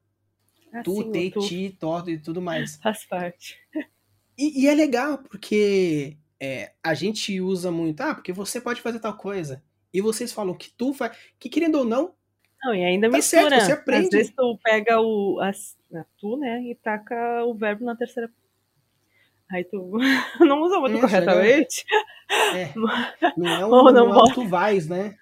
[0.72, 1.40] Ah, tu, sim, te, tu.
[1.40, 2.76] ti, todo e tudo mais.
[2.82, 3.58] Faz parte.
[4.36, 8.98] E, e é legal, porque é, a gente usa muito, ah, porque você pode fazer
[8.98, 9.62] tal coisa.
[9.92, 11.16] E vocês falam que tu faz.
[11.38, 12.14] Que querendo ou não.
[12.64, 13.50] Não, e ainda tá mistura.
[13.50, 14.06] Certo, você aprende.
[14.06, 15.38] Às vezes tu pega o.
[15.40, 15.76] As,
[16.18, 16.62] tu, né?
[16.62, 18.30] E taca o verbo na terceira.
[19.50, 19.98] Aí tu
[20.40, 21.84] não usa muito é, corretamente.
[22.54, 22.72] É.
[23.36, 25.14] Não é um, não é um tu vais, né?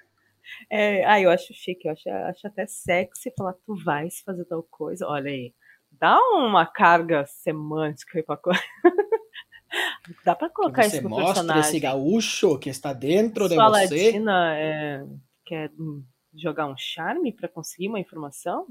[0.71, 4.63] É, ah, eu acho chique, eu acho, acho até sexy falar tu vais fazer tal
[4.63, 5.07] coisa.
[5.07, 5.53] Olha aí,
[6.01, 8.61] dá uma carga semântica aí pra coisa.
[10.25, 11.61] Dá pra colocar isso no mostra personagem.
[11.61, 14.07] esse gaúcho que está dentro de Sua você.
[14.07, 15.07] Latina é,
[15.47, 15.71] quer
[16.35, 18.67] jogar um charme para conseguir uma informação?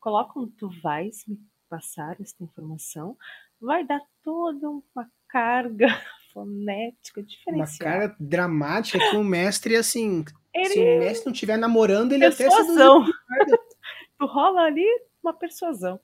[0.00, 3.16] Coloca um tu vais me passar esta informação.
[3.60, 5.86] Vai dar toda uma carga
[6.34, 7.88] fonética diferencial.
[7.88, 10.68] Uma carga dramática que o mestre, assim, ele...
[10.70, 13.02] se o mestre não estiver namorando, ele persuasão.
[13.02, 13.58] até se
[14.18, 14.86] Tu rola ali
[15.22, 16.00] uma persuasão.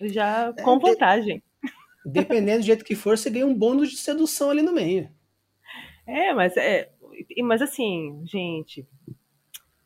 [0.00, 1.42] Já é, com vantagem.
[2.04, 5.10] Dependendo do jeito que for, você ganha um bônus de sedução ali no meio.
[6.06, 6.90] É, mas é.
[7.42, 8.86] Mas assim, gente,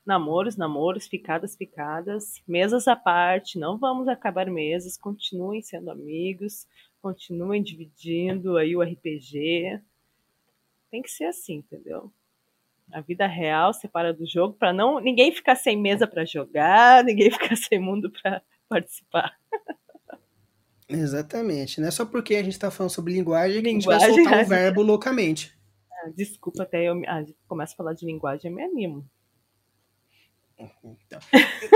[0.04, 6.66] namoros, namoros, ficadas, ficadas, mesas à parte, não vamos acabar mesas, continuem sendo amigos,
[7.00, 9.80] continuem dividindo aí o RPG.
[10.90, 12.12] Tem que ser assim, entendeu?
[12.92, 17.30] A vida real separa do jogo para não ninguém ficar sem mesa para jogar, ninguém
[17.30, 19.36] ficar sem mundo para participar.
[20.88, 21.80] Exatamente.
[21.80, 24.24] Não é só porque a gente está falando sobre linguagem que linguagem, a gente vai
[24.24, 25.56] soltar o um verbo loucamente.
[25.90, 29.08] Ah, desculpa, até eu ah, começo a falar de linguagem, eu me animo.
[30.84, 31.20] Então,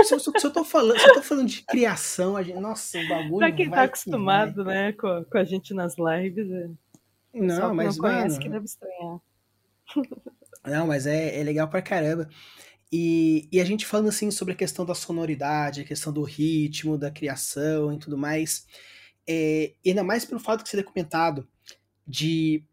[0.03, 2.97] se, eu, se, eu tô falando, se eu tô falando de criação, a gente, nossa,
[2.97, 3.37] o bagulho.
[3.39, 6.69] Pra quem tá acostumado, né, com, com a gente nas lives, é...
[7.33, 9.19] não, mas não conhece mano, que deve estranhar.
[10.65, 12.29] Não, mas é, é legal pra caramba.
[12.91, 16.97] E, e a gente falando assim sobre a questão da sonoridade, a questão do ritmo,
[16.97, 18.65] da criação e tudo mais
[19.27, 21.47] é, ainda mais pelo fato de ser documentado,
[22.07, 22.63] de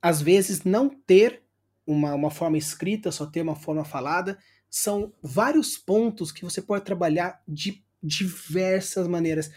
[0.00, 1.42] às vezes não ter
[1.86, 4.38] uma, uma forma escrita, só ter uma forma falada,
[4.68, 9.50] são vários pontos que você pode trabalhar de diversas maneiras.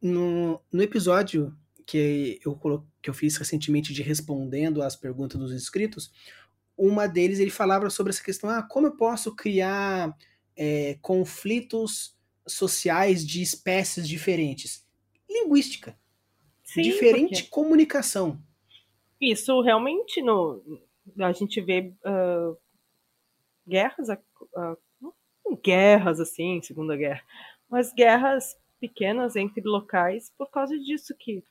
[0.00, 2.58] No, no episódio que eu,
[3.00, 6.12] que eu fiz recentemente de respondendo às perguntas dos inscritos,
[6.76, 10.16] uma deles ele falava sobre essa questão: ah, como eu posso criar
[10.56, 12.16] é, conflitos
[12.46, 14.84] sociais de espécies diferentes?
[15.32, 15.96] Linguística.
[16.64, 17.50] Sim, diferente porque...
[17.50, 18.38] comunicação.
[19.20, 20.62] Isso realmente no,
[21.20, 22.56] a gente vê uh,
[23.66, 27.22] guerras, uh, guerras assim, Segunda Guerra,
[27.68, 31.44] mas guerras pequenas entre locais por causa disso que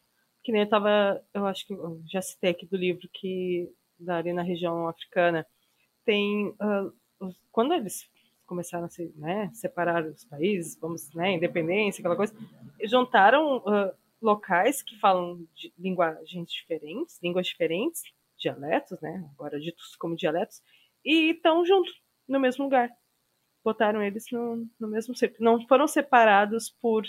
[0.44, 3.70] que nem eu tava, eu acho que eu já citei aqui do livro que
[4.00, 5.46] da ali na região africana
[6.04, 8.10] tem uh, quando eles
[8.52, 12.36] começaram a se, né, separar os países, vamos, né, independência, aquela coisa,
[12.84, 18.04] juntaram uh, locais que falam de linguagens diferentes, línguas diferentes,
[18.38, 20.62] dialetos, né, agora ditos como dialetos,
[21.06, 21.94] e estão juntos
[22.28, 22.90] no mesmo lugar.
[23.64, 27.06] Botaram eles no, no mesmo não foram separados por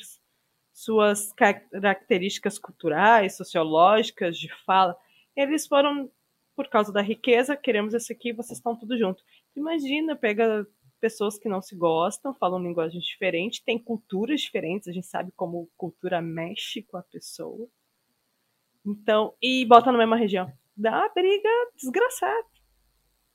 [0.72, 4.96] suas características culturais, sociológicas, de fala.
[5.34, 6.08] Eles foram
[6.54, 9.24] por causa da riqueza, queremos esse aqui, vocês estão tudo junto.
[9.56, 10.64] Imagina, pega
[11.02, 15.68] pessoas que não se gostam, falam linguagens diferentes, têm culturas diferentes, a gente sabe como
[15.76, 17.68] cultura mexe com a pessoa.
[18.86, 20.50] Então, e bota na mesma região.
[20.76, 22.46] Dá briga desgraçada.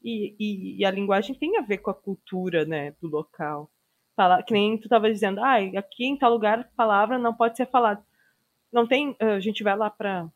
[0.02, 3.70] E, e, e, a linguagem tem a ver com a cultura, né, do local.
[4.16, 7.66] Fala, que nem tu estava dizendo, ah, aqui em tal lugar palavra não pode ser
[7.66, 8.02] falada.
[8.72, 10.30] Não tem, a gente vai lá para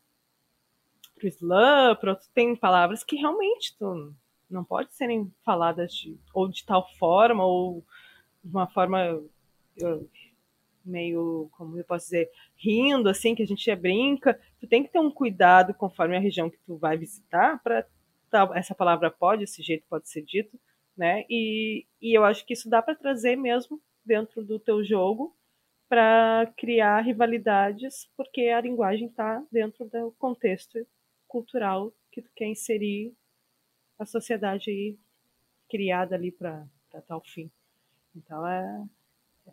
[1.14, 4.14] pro Islã, pro, tem palavras que realmente tu,
[4.52, 7.84] não pode serem faladas de, ou de tal forma, ou
[8.42, 9.22] de uma forma
[10.84, 14.38] meio, como eu posso dizer, rindo, assim, que a gente brinca.
[14.60, 17.86] Tu tem que ter um cuidado conforme a região que tu vai visitar para
[18.54, 20.58] essa palavra pode, esse jeito pode ser dito,
[20.96, 21.24] né?
[21.28, 25.36] E, e eu acho que isso dá para trazer mesmo dentro do teu jogo
[25.88, 30.78] para criar rivalidades, porque a linguagem está dentro do contexto
[31.28, 33.14] cultural que tu quer inserir
[34.02, 34.98] a sociedade
[35.68, 36.66] criada ali para
[37.06, 37.50] tal fim.
[38.14, 38.84] Então é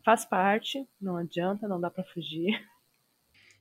[0.03, 2.59] faz parte, não adianta, não dá para fugir.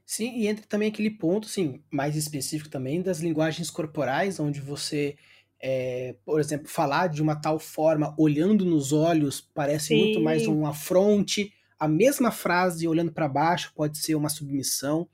[0.04, 5.16] Sim, e entra também aquele ponto, assim, mais específico também das linguagens corporais, onde você,
[5.60, 9.98] é, por exemplo, falar de uma tal forma, olhando nos olhos, parece Sim.
[9.98, 11.52] muito mais um afronte.
[11.78, 15.08] A mesma frase olhando para baixo pode ser uma submissão.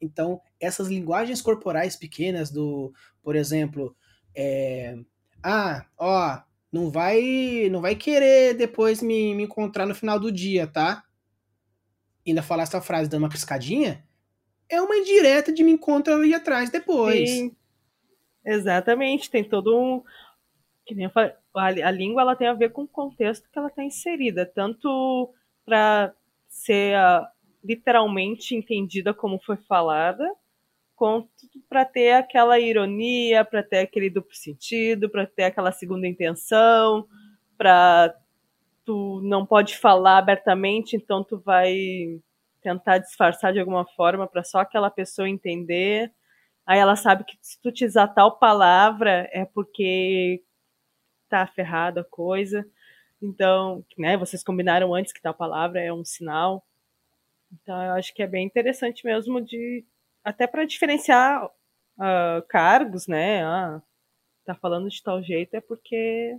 [0.00, 3.96] Então, essas linguagens corporais pequenas do, por exemplo,
[4.34, 4.98] é,
[5.44, 6.40] ah, ó,
[6.72, 11.04] não vai, não vai querer depois me, me encontrar no final do dia, tá?
[12.26, 14.02] ainda falar essa frase dando uma piscadinha,
[14.68, 17.28] é uma indireta de me encontro ali atrás depois.
[17.28, 17.56] Sim.
[18.44, 20.02] Exatamente, tem todo um.
[20.86, 23.58] Que nem eu falei, a, a língua ela tem a ver com o contexto que
[23.58, 25.32] ela está inserida, tanto
[25.64, 26.14] para
[26.48, 27.26] ser uh,
[27.62, 30.30] literalmente entendida como foi falada,
[30.96, 31.28] quanto
[31.68, 37.06] para ter aquela ironia, para ter aquele duplo sentido, para ter aquela segunda intenção,
[37.56, 38.14] para
[38.84, 42.20] tu não pode falar abertamente, então tu vai
[42.62, 46.12] tentar disfarçar de alguma forma para só aquela pessoa entender.
[46.66, 50.42] Aí ela sabe que se tu utilizar tal palavra é porque
[51.28, 52.66] tá ferrada a coisa.
[53.20, 56.64] Então, né, vocês combinaram antes que tal palavra é um sinal.
[57.52, 59.84] Então, eu acho que é bem interessante mesmo de
[60.24, 63.44] até para diferenciar uh, cargos, né?
[63.44, 63.82] Ah,
[64.44, 66.38] tá falando de tal jeito é porque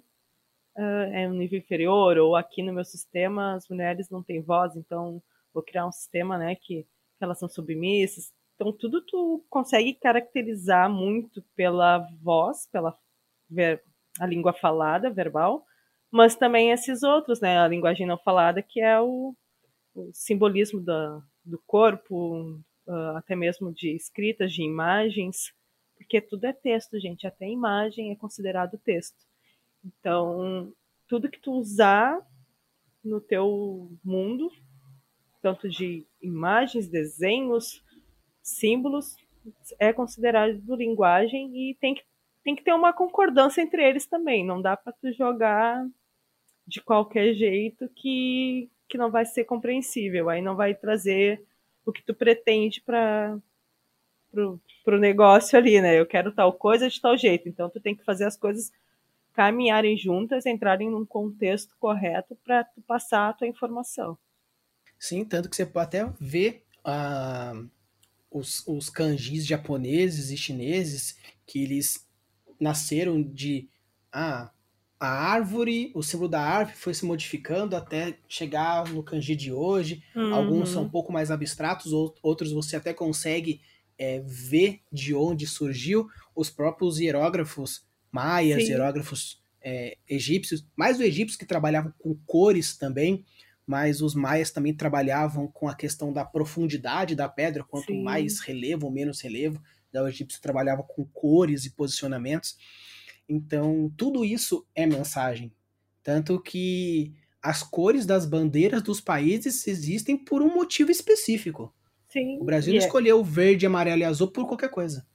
[0.78, 4.76] uh, é um nível inferior ou aqui no meu sistema as mulheres não têm voz,
[4.76, 5.22] então
[5.54, 8.34] vou criar um sistema, né, que, que elas são submissas.
[8.56, 12.98] Então, tudo tu consegue caracterizar muito pela voz, pela
[13.50, 13.82] ver,
[14.20, 15.66] a língua falada, verbal,
[16.12, 19.36] mas também esses outros, né, a linguagem não falada, que é o,
[19.94, 25.54] o simbolismo da, do corpo, uh, até mesmo de escritas, de imagens,
[25.98, 29.18] porque tudo é texto, gente, até imagem é considerado texto.
[29.84, 30.74] Então,
[31.08, 32.20] tudo que tu usar
[33.04, 34.52] no teu mundo
[35.46, 37.84] tanto de imagens, desenhos,
[38.42, 39.16] símbolos,
[39.78, 42.02] é considerado linguagem e tem que,
[42.44, 44.44] tem que ter uma concordância entre eles também.
[44.44, 45.88] Não dá para tu jogar
[46.66, 50.32] de qualquer jeito que, que não vai ser compreensível.
[50.32, 51.46] Aí não vai trazer
[51.86, 53.38] o que tu pretende para
[54.84, 55.98] pro negócio ali, né?
[56.00, 57.48] Eu quero tal coisa de tal jeito.
[57.48, 58.72] Então tu tem que fazer as coisas
[59.34, 64.18] caminharem juntas, entrarem num contexto correto para tu passar a tua informação.
[65.00, 67.70] Sim, tanto que você pode até ver uh,
[68.32, 72.08] os, os kanjis japoneses e chineses que eles
[72.60, 73.68] nasceram de
[74.12, 74.52] ah,
[75.00, 80.02] a árvore, o símbolo da árvore foi se modificando até chegar no kanji de hoje.
[80.16, 80.34] Uhum.
[80.34, 81.92] Alguns são um pouco mais abstratos,
[82.22, 83.62] outros você até consegue
[83.98, 86.08] é, ver de onde surgiu.
[86.34, 88.72] Os próprios hierógrafos maias, Sim.
[88.72, 93.26] hierógrafos é, egípcios, mais os egípcios que trabalhavam com cores também,
[93.68, 98.04] mas os maias também trabalhavam com a questão da profundidade da pedra, quanto Sim.
[98.04, 99.62] mais relevo ou menos relevo.
[99.94, 102.58] O egípcio trabalhava com cores e posicionamentos.
[103.28, 105.52] Então, tudo isso é mensagem.
[106.04, 111.74] Tanto que as cores das bandeiras dos países existem por um motivo específico.
[112.08, 112.40] Sim.
[112.40, 115.06] O Brasil não é escolheu verde, amarelo e azul por qualquer coisa.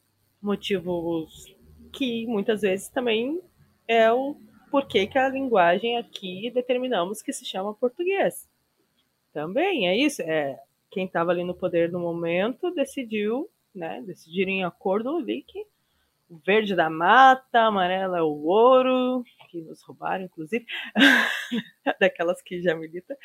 [0.41, 1.55] Motivos
[1.93, 3.41] que muitas vezes também
[3.87, 4.37] é o
[4.71, 8.49] por que, que a linguagem aqui determinamos que se chama português.
[9.33, 10.23] Também é isso.
[10.23, 10.59] É,
[10.91, 15.67] quem estava ali no poder no momento decidiu, né, decidiram em acordo ali que
[16.31, 20.65] o verde da mata, amarelo é o ouro, que nos roubaram, inclusive,
[22.01, 23.17] daquelas que já militam.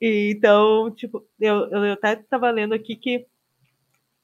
[0.00, 3.26] E, então, tipo, eu, eu até estava lendo aqui que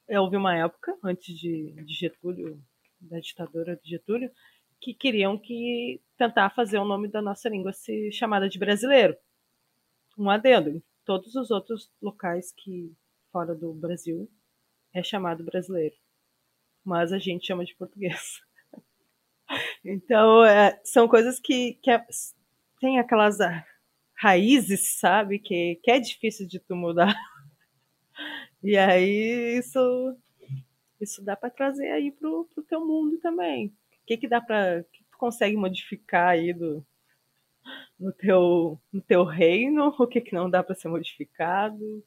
[0.09, 2.61] houve uma época, antes de, de Getúlio,
[2.99, 4.29] da ditadura de Getúlio,
[4.81, 9.15] que queriam que tentar fazer o nome da nossa língua se chamada de brasileiro.
[10.17, 10.83] Um adendo.
[11.05, 12.93] Todos os outros locais que
[13.31, 14.29] fora do Brasil
[14.93, 15.95] é chamado brasileiro,
[16.89, 18.41] mas a gente chama de português.
[19.85, 22.03] então é, são coisas que, que é,
[22.81, 23.37] tem aquelas
[24.15, 27.15] raízes, sabe, que, que é difícil de tu mudar.
[28.61, 29.79] E aí isso
[30.99, 33.67] isso dá para trazer aí pro, pro teu mundo também.
[33.67, 36.85] O que que dá para que tu consegue modificar aí do
[37.97, 42.03] no teu no teu reino, o que que não dá para ser modificado?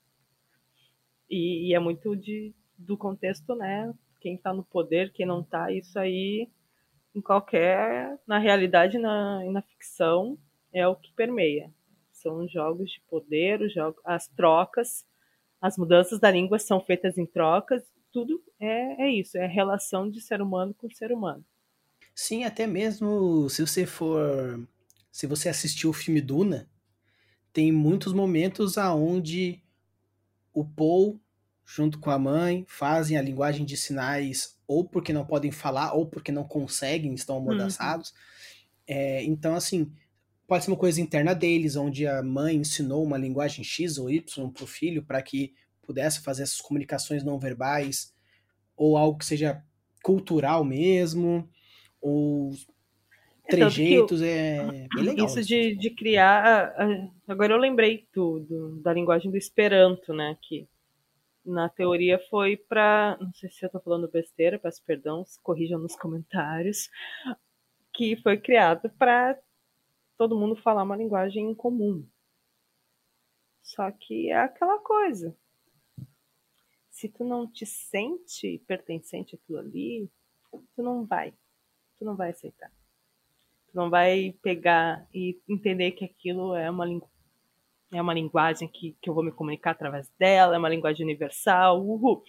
[1.30, 3.90] E, e, é muito de do contexto, né?
[4.22, 6.48] Quem está no poder, quem não está, isso aí
[7.14, 10.38] em qualquer na realidade na na ficção
[10.72, 11.70] é o que permeia.
[12.12, 15.04] São jogos de poder, os jogos, as trocas,
[15.60, 20.08] as mudanças da língua são feitas em trocas tudo é, é isso, é a relação
[20.08, 21.44] de ser humano com ser humano.
[22.14, 24.68] Sim, até mesmo se você for.
[25.10, 26.68] Se você assistiu o filme Duna,
[27.52, 29.62] tem muitos momentos aonde
[30.54, 31.20] o Paul,
[31.64, 36.06] junto com a mãe, fazem a linguagem de sinais ou porque não podem falar ou
[36.06, 38.10] porque não conseguem, estão amordaçados.
[38.10, 38.16] Uhum.
[38.86, 39.92] É, então, assim,
[40.46, 44.50] pode ser uma coisa interna deles, onde a mãe ensinou uma linguagem X ou Y
[44.50, 48.14] para o filho para que pudesse fazer essas comunicações não verbais,
[48.76, 49.62] ou algo que seja
[50.02, 51.48] cultural mesmo,
[52.00, 52.52] ou
[53.46, 55.26] é trejeitos, é bem legal.
[55.26, 56.74] Isso de, de criar.
[57.26, 60.36] Agora eu lembrei tudo da linguagem do Esperanto, né?
[60.42, 60.68] Que
[61.44, 63.16] na teoria foi para.
[63.20, 66.88] Não sei se eu estou falando besteira, peço perdão, corrijam nos comentários.
[67.94, 69.38] Que foi criado para
[70.16, 72.06] todo mundo falar uma linguagem em comum.
[73.62, 75.36] Só que é aquela coisa
[77.02, 80.08] se tu não te sente pertencente àquilo ali,
[80.76, 81.32] tu não vai.
[81.98, 82.70] Tu não vai aceitar.
[83.66, 86.84] Tu não vai pegar e entender que aquilo é uma,
[87.92, 91.84] é uma linguagem que, que eu vou me comunicar através dela, é uma linguagem universal.
[91.84, 92.22] Uhul.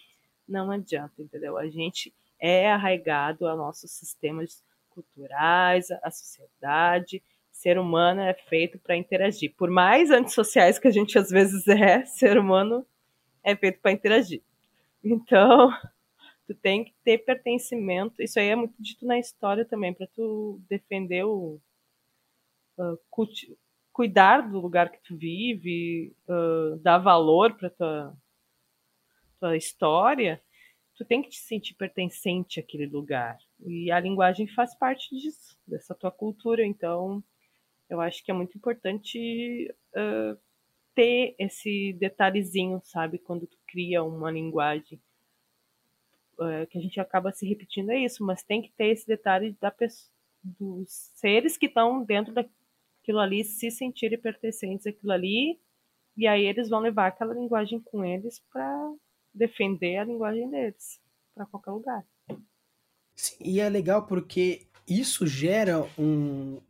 [0.48, 1.58] Não adianta, entendeu?
[1.58, 7.24] A gente é arraigado a nossos sistemas culturais, a sociedade.
[7.50, 9.54] Ser humano é feito para interagir.
[9.56, 12.86] Por mais antissociais que a gente às vezes é, ser humano
[13.44, 14.42] é feito para interagir.
[15.02, 15.70] Então,
[16.46, 18.22] tu tem que ter pertencimento.
[18.22, 21.60] Isso aí é muito dito na história também, para tu defender o.
[22.78, 22.98] Uh,
[23.94, 28.18] cuidar do lugar que tu vive, uh, dar valor para tua,
[29.40, 30.42] tua história,
[30.96, 33.38] tu tem que te sentir pertencente àquele lugar.
[33.66, 36.66] E a linguagem faz parte disso, dessa tua cultura.
[36.66, 37.24] Então,
[37.88, 40.38] eu acho que é muito importante uh,
[40.96, 43.20] ter esse detalhezinho, sabe?
[43.20, 45.00] Quando tu cria uma linguagem.
[46.42, 49.56] É, que a gente acaba se repetindo é isso, mas tem que ter esse detalhe
[49.62, 49.72] da
[50.44, 52.34] dos seres que estão dentro
[53.04, 55.60] daquilo ali se sentirem pertencentes àquilo ali,
[56.16, 58.94] e aí eles vão levar aquela linguagem com eles para
[59.34, 61.02] defender a linguagem deles
[61.36, 62.06] para qualquer lugar.
[63.14, 66.62] Sim, e é legal porque isso gera um,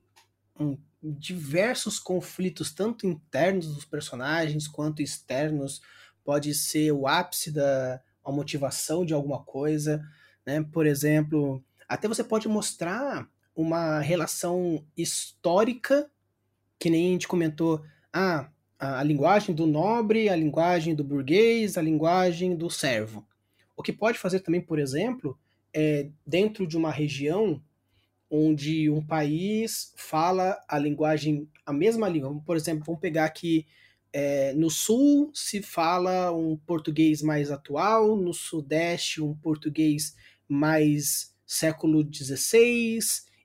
[0.60, 5.82] um diversos conflitos, tanto internos dos personagens quanto externos.
[6.24, 10.02] Pode ser o ápice da a motivação de alguma coisa,
[10.46, 10.64] né?
[10.64, 16.10] Por exemplo, até você pode mostrar uma relação histórica,
[16.80, 18.50] que nem a gente comentou, ah,
[18.80, 23.26] a, a linguagem do nobre, a linguagem do burguês, a linguagem do servo.
[23.76, 25.38] O que pode fazer também, por exemplo,
[25.74, 27.62] é dentro de uma região
[28.30, 32.42] onde um país fala a linguagem, a mesma língua.
[32.46, 33.66] Por exemplo, vamos pegar aqui
[34.12, 40.16] é, no sul se fala um português mais atual, no sudeste um português
[40.48, 43.00] mais século XVI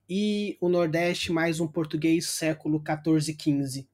[0.09, 3.86] e o nordeste mais um português século XIV, XV,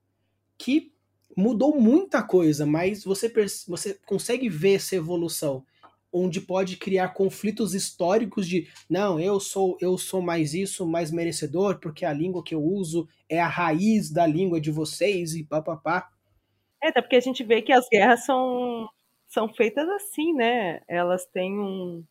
[0.56, 0.92] que
[1.36, 3.32] mudou muita coisa, mas você,
[3.66, 5.64] você consegue ver essa evolução
[6.14, 11.80] onde pode criar conflitos históricos de não, eu sou eu sou mais isso, mais merecedor,
[11.80, 16.08] porque a língua que eu uso é a raiz da língua de vocês e papapá.
[16.80, 18.88] É, até porque a gente vê que as guerras são,
[19.26, 20.80] são feitas assim, né?
[20.86, 22.04] Elas têm um,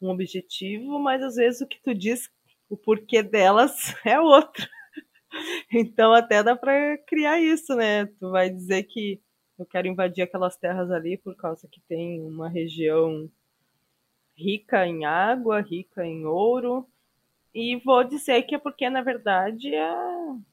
[0.00, 2.30] um objetivo, mas às vezes o que tu diz,
[2.68, 4.66] o porquê delas é outro.
[5.72, 8.06] Então até dá para criar isso, né?
[8.06, 9.20] Tu vai dizer que
[9.58, 13.28] eu quero invadir aquelas terras ali por causa que tem uma região
[14.36, 16.86] rica em água, rica em ouro.
[17.52, 19.94] E vou dizer que é porque, na verdade, é,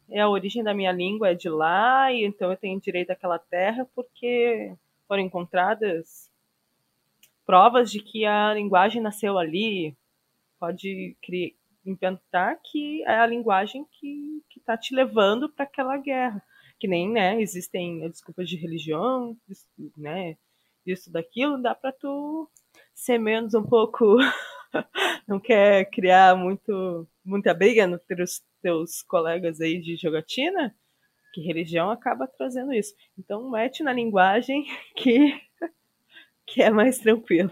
[0.10, 3.38] é a origem da minha língua, é de lá, e então eu tenho direito àquela
[3.38, 4.74] terra porque
[5.08, 6.32] foram encontradas
[7.46, 9.96] provas de que a linguagem nasceu ali.
[10.60, 11.54] Pode criar,
[11.86, 16.44] inventar que é a linguagem que está te levando para aquela guerra
[16.80, 19.38] que nem, né, existem desculpas de religião,
[19.98, 20.38] né,
[20.86, 22.49] isso, daquilo, dá para tu
[22.94, 24.18] ser menos um pouco,
[25.28, 30.76] não quer criar muito, muita briga entre os teus colegas aí de jogatina,
[31.34, 32.94] que religião acaba trazendo isso.
[33.18, 35.41] Então mete na linguagem que,
[36.45, 37.52] que é mais tranquilo.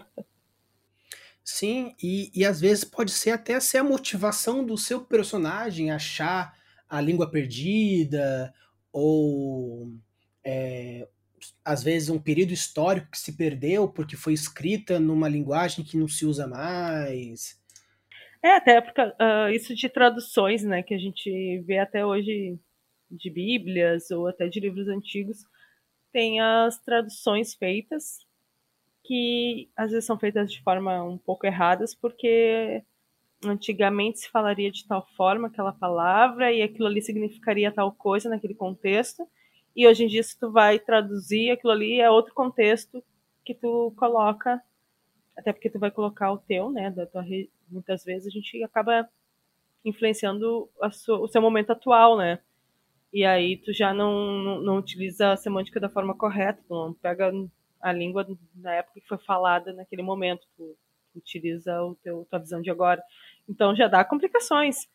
[1.44, 6.56] Sim, e, e às vezes pode ser até ser a motivação do seu personagem achar
[6.88, 8.54] a língua perdida,
[8.90, 9.92] ou
[10.42, 11.06] é,
[11.62, 16.08] às vezes um período histórico que se perdeu porque foi escrita numa linguagem que não
[16.08, 17.60] se usa mais.
[18.42, 22.58] É, até porque uh, isso de traduções, né, que a gente vê até hoje
[23.10, 25.44] de Bíblias ou até de livros antigos,
[26.10, 28.24] tem as traduções feitas
[29.04, 32.82] que às vezes são feitas de forma um pouco erradas, porque
[33.44, 38.54] antigamente se falaria de tal forma aquela palavra e aquilo ali significaria tal coisa naquele
[38.54, 39.28] contexto.
[39.76, 43.04] E hoje em dia, se tu vai traduzir aquilo ali, é outro contexto
[43.44, 44.62] que tu coloca,
[45.36, 46.90] até porque tu vai colocar o teu, né?
[46.90, 47.24] Da tua,
[47.68, 49.06] muitas vezes a gente acaba
[49.84, 52.38] influenciando sua, o seu momento atual, né?
[53.12, 56.94] E aí tu já não, não, não, utiliza a semântica da forma correta, tu não
[56.94, 57.30] pega
[57.84, 60.74] a língua na época que foi falada naquele momento, tu,
[61.12, 63.02] tu utiliza o teu, tua visão de agora.
[63.46, 64.88] Então já dá complicações.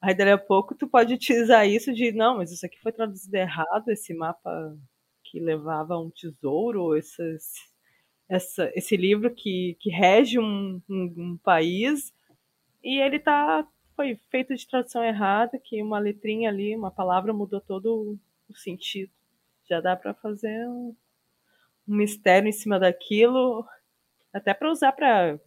[0.00, 3.34] Aí dali a pouco tu pode utilizar isso de, não, mas isso aqui foi traduzido
[3.34, 4.78] errado, esse mapa
[5.24, 7.54] que levava um tesouro, esses,
[8.28, 12.14] essa, esse livro que, que rege um, um, um país,
[12.84, 13.66] e ele tá
[13.96, 18.16] foi feito de tradução errada, que uma letrinha ali, uma palavra mudou todo
[18.48, 19.10] o sentido.
[19.68, 20.94] Já dá para fazer um,
[21.86, 23.66] um, mistério em cima daquilo,
[24.32, 25.38] até para usar para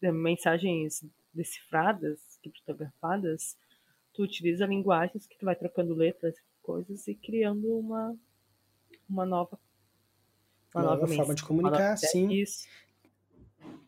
[0.00, 3.56] mensagens decifradas, criptografadas,
[4.12, 8.16] tu utiliza linguagens que tu vai trocando letras, coisas e criando uma
[9.08, 9.58] uma nova
[10.74, 12.32] uma nova, nova forma de comunicar, sim.
[12.32, 12.66] Isso.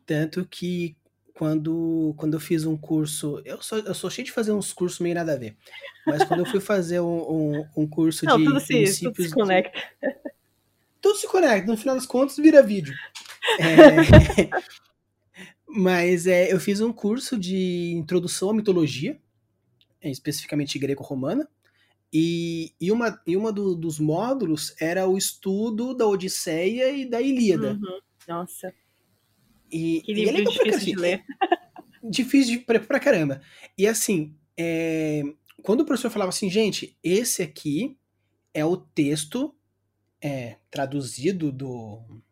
[0.05, 0.97] Tanto que
[1.35, 5.01] quando, quando eu fiz um curso, eu sou, eu sou cheio de fazer uns cursos
[5.01, 5.57] meio nada a ver,
[6.07, 9.15] mas quando eu fui fazer um, um, um curso Não, de tudo se, princípios...
[9.15, 9.79] Tudo se conecta.
[10.01, 10.26] De...
[11.07, 12.93] Tudo se conecta, no final das contas vira vídeo.
[13.61, 14.51] É...
[15.69, 19.17] mas é, eu fiz um curso de introdução à mitologia,
[20.03, 21.49] especificamente greco-romana,
[22.13, 27.23] e, e uma, e uma do, dos módulos era o estudo da Odisseia e da
[27.23, 27.75] Ilíada.
[27.75, 28.01] Uhum.
[28.27, 28.75] Nossa.
[29.71, 31.25] E, que livro e é difícil de ler.
[32.03, 33.41] difícil de, pra, pra caramba.
[33.79, 35.23] E assim, é,
[35.63, 37.97] quando o professor falava assim, gente, esse aqui
[38.53, 39.56] é o texto
[40.23, 42.23] é, traduzido do,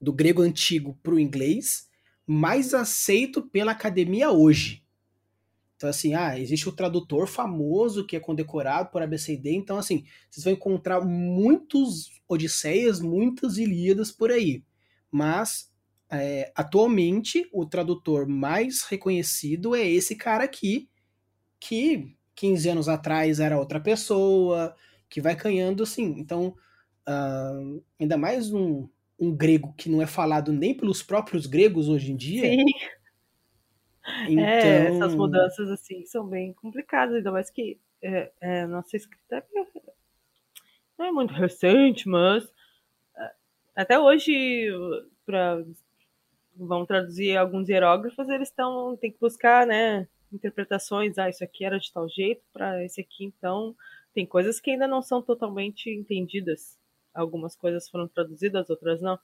[0.00, 1.88] do grego antigo para o inglês,
[2.26, 4.84] mais aceito pela academia hoje.
[5.76, 9.52] Então, assim, ah, existe o tradutor famoso que é condecorado por ABCD.
[9.52, 14.64] Então, assim, vocês vão encontrar muitos Odisseias, muitas Ilíadas por aí.
[15.10, 15.70] Mas,
[16.10, 20.88] é, atualmente, o tradutor mais reconhecido é esse cara aqui,
[21.60, 24.74] que 15 anos atrás era outra pessoa,
[25.14, 26.16] que vai ganhando, assim.
[26.18, 26.56] Então,
[27.08, 32.10] uh, ainda mais um, um grego que não é falado nem pelos próprios gregos hoje
[32.10, 32.42] em dia.
[32.42, 32.74] Sim então...
[34.44, 39.36] É, essas então mudanças assim são bem complicadas, ainda mais que é, é, nossa escrita
[39.36, 39.44] é,
[40.98, 42.44] não é muito recente, mas
[43.16, 43.30] é,
[43.74, 44.68] até hoje
[45.24, 45.64] para
[46.54, 51.80] vão traduzir alguns hierógrafos, eles estão tem que buscar, né, interpretações, ah, isso aqui era
[51.80, 53.74] de tal jeito para esse aqui, então
[54.14, 56.78] tem coisas que ainda não são totalmente entendidas.
[57.12, 59.18] Algumas coisas foram traduzidas, outras não.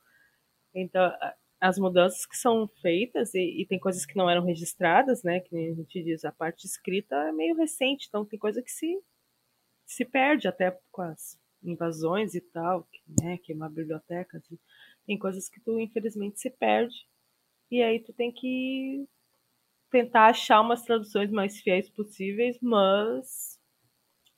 [0.74, 1.12] Então,
[1.60, 5.40] as mudanças que são feitas e, e, tem coisas que não eram registradas, né?
[5.40, 8.98] Que a gente diz, a parte escrita é meio recente, então tem coisa que se,
[9.86, 12.88] se perde até com as invasões e tal,
[13.22, 13.38] né?
[13.38, 14.42] Queimar bibliotecas.
[15.06, 17.06] Tem coisas que tu, infelizmente, se perde.
[17.70, 19.06] E aí tu tem que
[19.90, 23.59] tentar achar umas traduções mais fiéis possíveis, mas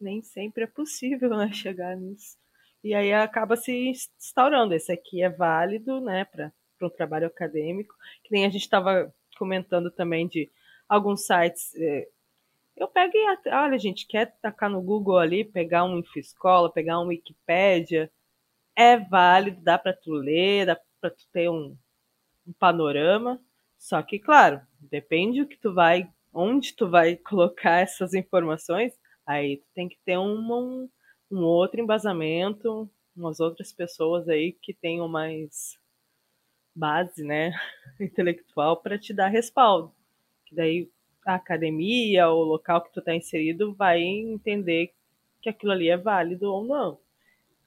[0.03, 1.51] nem sempre é possível, né?
[1.53, 2.37] Chegar nisso.
[2.83, 3.73] E aí acaba se
[4.19, 4.75] instaurando.
[4.75, 6.25] Esse aqui é válido, né?
[6.25, 6.53] Para
[6.83, 10.51] um trabalho acadêmico, que nem a gente estava comentando também de
[10.89, 11.75] alguns sites.
[11.77, 12.09] É,
[12.77, 17.07] eu pego e, olha, gente, quer tacar no Google ali, pegar um Infoscola, pegar um
[17.07, 18.11] Wikipédia,
[18.75, 21.77] é válido, dá para tu ler, dá para tu ter um,
[22.47, 23.41] um panorama,
[23.79, 28.93] só que, claro, depende o que tu vai, onde tu vai colocar essas informações,
[29.27, 30.89] aí tu tem que ter um,
[31.31, 35.79] um, outro embasamento, umas outras pessoas aí que tenham mais
[36.75, 37.53] base, né,
[38.01, 39.93] intelectual para te dar respaldo.
[40.47, 40.91] Que daí
[41.27, 44.93] a academia, o local que tu está inserido vai entender
[45.41, 46.99] que aquilo ali é válido ou não.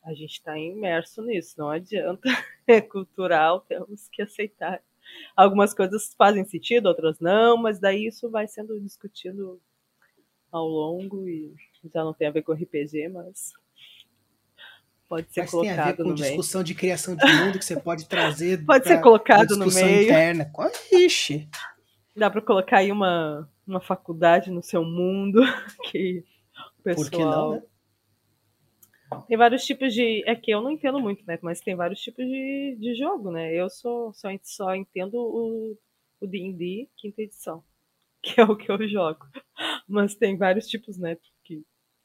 [0.03, 2.21] A gente está imerso nisso, não adianta.
[2.67, 4.81] É cultural, temos que aceitar.
[5.35, 9.61] Algumas coisas fazem sentido, outras não, mas daí isso vai sendo discutido
[10.55, 11.53] ao longo e
[11.93, 13.53] já não tem a ver com RPG, mas
[15.07, 17.79] pode ser Mas colocado tem a ver com discussão de criação de mundo que você
[17.79, 18.65] pode trazer.
[18.65, 20.03] Pode ser colocado no meio.
[20.03, 20.51] interna.
[20.91, 21.49] Ixi.
[22.15, 25.41] Dá pra colocar aí uma, uma faculdade no seu mundo
[25.91, 26.23] que
[26.79, 27.05] o pessoal.
[27.05, 27.63] Por que não, né?
[29.27, 30.23] Tem vários tipos de.
[30.25, 31.37] É que eu não entendo muito, né?
[31.41, 33.53] Mas tem vários tipos de, de jogo, né?
[33.53, 35.77] Eu sou, só, só entendo o
[36.19, 37.63] o D&D quinta edição,
[38.25, 39.25] que é o que eu jogo.
[39.87, 41.17] Mas tem vários tipos, né?
[41.43, 41.63] Que,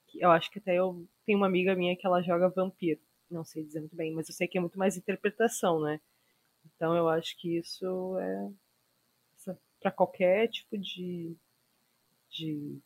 [0.08, 3.00] que eu acho que até eu tenho uma amiga minha que ela joga vampiro.
[3.30, 6.00] Não sei dizer muito bem, mas eu sei que é muito mais interpretação, né?
[6.66, 8.50] Então eu acho que isso é
[9.80, 11.34] para qualquer tipo de,
[12.28, 12.78] de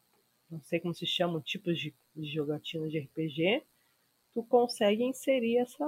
[0.49, 3.65] não sei como se chamam tipos de, de jogatina de RPG,
[4.33, 5.85] tu consegue inserir essa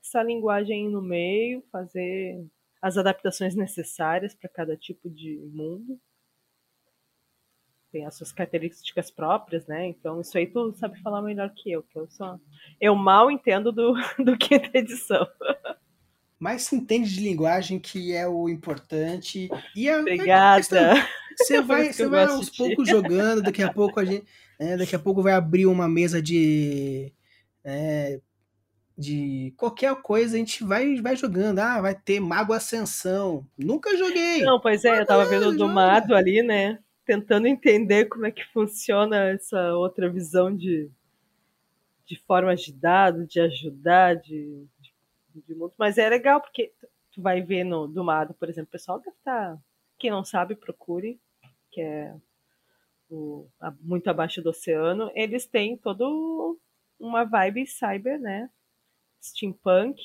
[0.00, 2.46] essa linguagem aí no meio, fazer
[2.80, 6.00] as adaptações necessárias para cada tipo de mundo.
[7.96, 9.86] Tem as suas características próprias, né?
[9.86, 12.38] Então isso aí tu sabe falar melhor que eu, que eu só
[12.78, 15.26] eu mal entendo do, do quinta edição.
[16.38, 19.48] Mas se entende de linguagem que é o importante.
[19.74, 20.52] E a, Obrigada.
[20.52, 21.08] a questão-
[21.38, 24.26] Você vai, você vai aos poucos jogando, daqui a pouco a gente.
[24.60, 27.10] né, daqui a pouco vai abrir uma mesa de.
[27.64, 28.20] é,
[28.98, 31.60] de qualquer coisa, a gente vai, vai jogando.
[31.60, 33.46] Ah, vai ter Mago Ascensão.
[33.56, 34.42] Nunca joguei.
[34.42, 35.56] Não, pois é, eu tava vendo o joga.
[35.56, 36.78] Domado ali, né?
[37.06, 40.90] Tentando entender como é que funciona essa outra visão de,
[42.06, 45.72] de formas de dado, de ajudar, de, de, de mundo.
[45.76, 46.72] Mas é legal, porque
[47.12, 49.58] tu vai ver no Domado, por exemplo, o pessoal deve estar.
[49.98, 51.20] Quem não sabe, procure,
[51.70, 52.14] que é
[53.10, 55.10] o- a- muito abaixo do oceano.
[55.14, 56.58] Eles têm todo
[56.98, 58.50] uma vibe cyber, né?
[59.22, 60.00] Steampunk.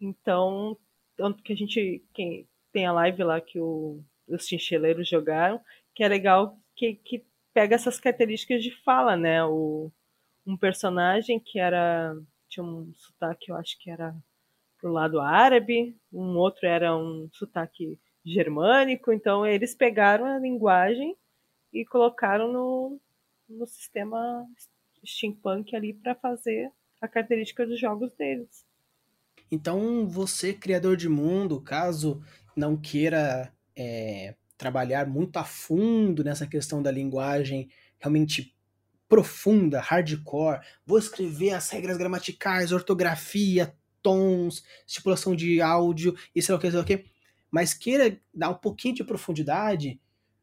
[0.00, 0.76] Então,
[1.16, 2.04] tanto que a gente.
[2.14, 5.60] Quem, tem a live lá que o- os chincheleiros jogaram,
[5.96, 9.42] que é legal que, que pega essas características de fala, né?
[9.44, 9.90] O,
[10.46, 12.14] um personagem que era.
[12.48, 14.14] tinha um sotaque, eu acho que era
[14.78, 21.16] pro lado árabe, um outro era um sotaque germânico, então eles pegaram a linguagem
[21.72, 23.00] e colocaram no,
[23.48, 24.46] no sistema
[25.04, 26.70] steampunk ali para fazer
[27.00, 28.66] a característica dos jogos deles.
[29.50, 32.20] Então, você, criador de mundo, caso
[32.54, 37.68] não queira é, trabalhar muito a fundo nessa questão da linguagem
[37.98, 38.54] realmente
[39.08, 46.58] profunda, hardcore, vou escrever as regras gramaticais, ortografia, tons, estipulação de áudio, e sei o
[46.58, 47.04] que, sei o que,
[47.50, 50.00] mas queira dar um pouquinho de profundidade,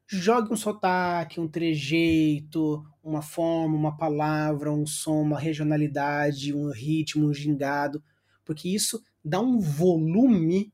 [0.08, 7.28] jogue um sotaque, um trejeito, uma forma, uma palavra, um som, uma regionalidade, um ritmo,
[7.28, 8.04] um gingado,
[8.46, 10.74] porque isso dá um volume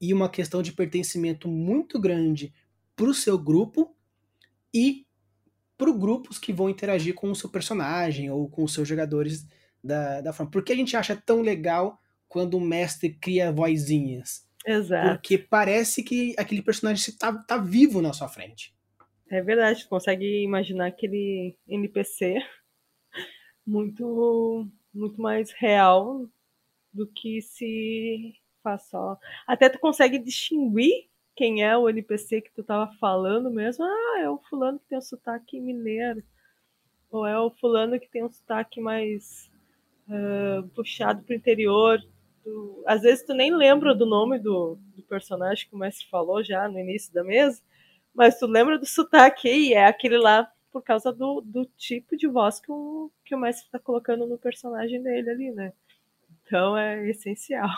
[0.00, 2.52] e uma questão de pertencimento muito grande
[2.96, 3.94] para o seu grupo
[4.74, 5.06] e
[5.76, 9.46] para grupos que vão interagir com o seu personagem ou com os seus jogadores
[9.84, 10.50] da, da forma.
[10.50, 14.46] Por que a gente acha tão legal quando o mestre cria vozinhas?
[14.66, 15.10] Exato.
[15.10, 18.74] Porque parece que aquele personagem está tá vivo na sua frente.
[19.30, 22.36] É verdade, tu consegue imaginar aquele NPC
[23.66, 26.26] muito, muito mais real
[26.92, 29.18] do que se faz só.
[29.46, 33.84] Até tu consegue distinguir quem é o NPC que tu tava falando mesmo.
[33.84, 36.22] Ah, é o fulano que tem um sotaque mineiro.
[37.10, 39.50] Ou é o fulano que tem um sotaque mais
[40.08, 42.00] uh, puxado pro interior.
[42.42, 46.42] Tu, às vezes tu nem lembra do nome do, do personagem que o mestre falou
[46.42, 47.62] já no início da mesa.
[48.14, 52.26] Mas tu lembra do sotaque e é aquele lá por causa do, do tipo de
[52.26, 55.72] voz que o, que o mestre está colocando no personagem dele ali, né?
[56.42, 57.68] Então é essencial.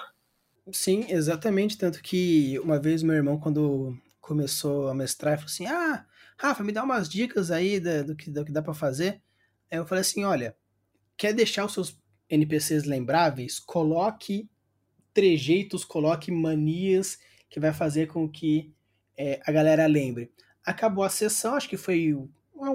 [0.72, 1.78] Sim, exatamente.
[1.78, 6.04] Tanto que uma vez meu irmão, quando começou a mestrar, falou assim: Ah,
[6.38, 9.22] Rafa, me dá umas dicas aí da- do, que, do que dá pra fazer.
[9.70, 10.56] Aí eu falei assim: Olha,
[11.16, 11.98] quer deixar os seus
[12.30, 13.58] NPCs lembráveis?
[13.60, 14.48] Coloque
[15.14, 17.18] trejeitos, coloque manias
[17.50, 18.72] que vai fazer com que
[19.16, 20.32] é, a galera lembre.
[20.64, 22.28] Acabou a sessão, acho que foi um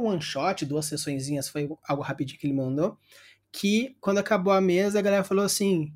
[0.07, 2.98] one shot, duas sessõezinhas, foi algo rapidinho que ele mandou.
[3.52, 5.94] Que quando acabou a mesa, a galera falou assim: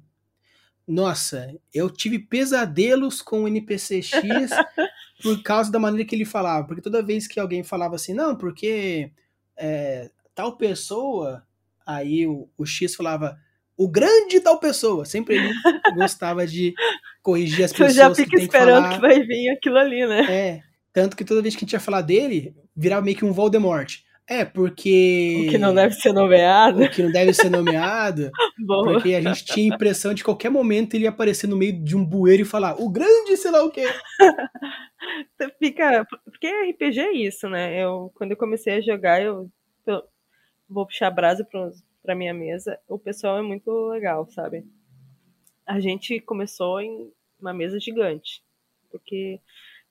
[0.87, 4.51] Nossa, eu tive pesadelos com o NPC X
[5.21, 6.65] por causa da maneira que ele falava.
[6.65, 9.11] Porque toda vez que alguém falava assim, não, porque
[9.57, 11.43] é, tal pessoa,
[11.85, 13.37] aí o, o X falava,
[13.75, 15.03] o grande tal pessoa.
[15.03, 15.53] Sempre ele
[15.95, 16.73] gostava de
[17.21, 18.95] corrigir as pessoas já que fica que esperando falar.
[18.95, 20.21] que vai vir aquilo ali, né?
[20.29, 20.61] É,
[20.93, 24.06] tanto que toda vez que a gente ia falar dele, virava meio que um Voldemort.
[24.29, 25.45] É, porque...
[25.47, 26.83] O que não deve ser nomeado.
[26.83, 28.29] O que não deve ser nomeado,
[28.67, 31.81] porque a gente tinha a impressão de que qualquer momento ele ia aparecer no meio
[31.81, 33.85] de um bueiro e falar, o grande sei lá o quê.
[35.59, 36.05] Fica.
[36.25, 37.81] Porque RPG é isso, né?
[37.81, 39.49] Eu, quando eu comecei a jogar, eu.
[39.85, 40.03] eu
[40.69, 41.71] vou puxar a brasa para
[42.07, 44.65] para minha mesa, o pessoal é muito legal, sabe?
[45.65, 48.41] A gente começou em uma mesa gigante,
[48.89, 49.41] porque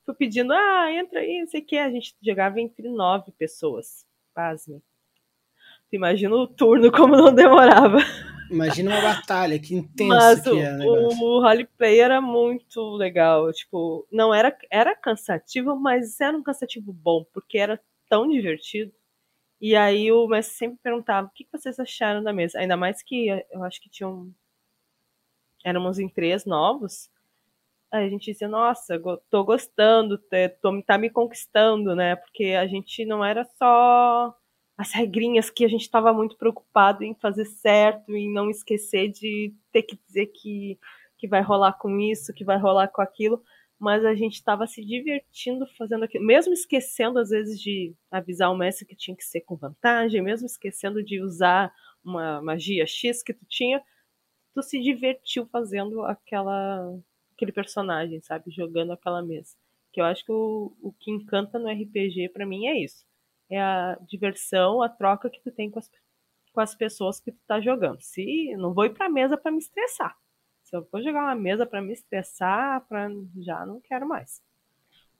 [0.02, 4.06] fui pedindo, ah, entra aí, não sei o que, a gente jogava entre nove pessoas,
[4.36, 4.82] pasme.
[5.90, 7.98] Imagina o turno como não demorava.
[8.50, 13.50] Imagina uma batalha, que intensa Mas que é o, o roleplay era muito legal.
[13.52, 18.92] Tipo, não era, era cansativo, mas era um cansativo bom, porque era tão divertido.
[19.60, 22.58] E aí o mestre sempre perguntava o que vocês acharam da mesa.
[22.58, 24.30] Ainda mais que eu acho que tinham.
[25.64, 27.10] Éramos em três novos.
[27.90, 29.00] A gente dizia, nossa,
[29.30, 30.18] tô gostando,
[30.60, 32.16] tô, tá me conquistando, né?
[32.16, 34.34] Porque a gente não era só
[34.76, 39.54] as regrinhas que a gente estava muito preocupado em fazer certo, em não esquecer de
[39.72, 40.78] ter que dizer que,
[41.16, 43.42] que vai rolar com isso, que vai rolar com aquilo,
[43.78, 48.56] mas a gente estava se divertindo fazendo aquilo, mesmo esquecendo às vezes de avisar o
[48.56, 51.72] mestre que tinha que ser com vantagem, mesmo esquecendo de usar
[52.04, 53.82] uma magia X que tu tinha,
[54.54, 56.98] tu se divertiu fazendo aquela
[57.36, 59.54] aquele personagem, sabe, jogando aquela mesa.
[59.92, 63.06] Que eu acho que o, o que encanta no RPG para mim é isso
[63.48, 65.90] é a diversão, a troca que tu tem com as,
[66.52, 68.00] com as pessoas que tu tá jogando.
[68.00, 70.16] Se não vou ir pra mesa para me estressar.
[70.64, 74.42] Se eu for jogar uma mesa para me estressar, pra, já não quero mais.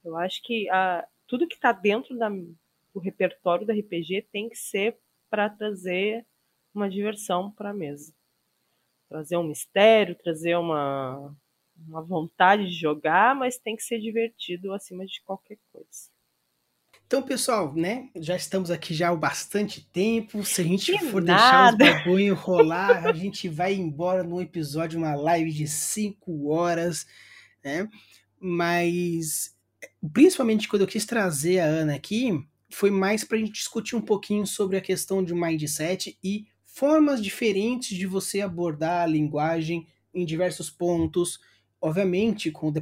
[0.05, 4.57] Eu acho que a, tudo que tá dentro da, do repertório do RPG tem que
[4.57, 4.99] ser
[5.31, 6.27] para trazer
[6.75, 8.13] uma diversão para a mesa.
[9.09, 11.33] Trazer um mistério, trazer uma,
[11.87, 16.11] uma vontade de jogar, mas tem que ser divertido acima de qualquer coisa.
[17.07, 18.09] Então, pessoal, né?
[18.17, 20.45] Já estamos aqui já há bastante tempo.
[20.45, 21.77] Se a gente que for nada.
[21.77, 27.07] deixar os bagulho rolar, a gente vai embora num episódio, uma live de 5 horas,
[27.65, 27.89] né?
[28.41, 29.55] Mas,
[30.13, 34.01] principalmente quando eu quis trazer a Ana aqui, foi mais para a gente discutir um
[34.01, 40.25] pouquinho sobre a questão de mindset e formas diferentes de você abordar a linguagem em
[40.25, 41.39] diversos pontos.
[41.81, 42.73] Obviamente, com o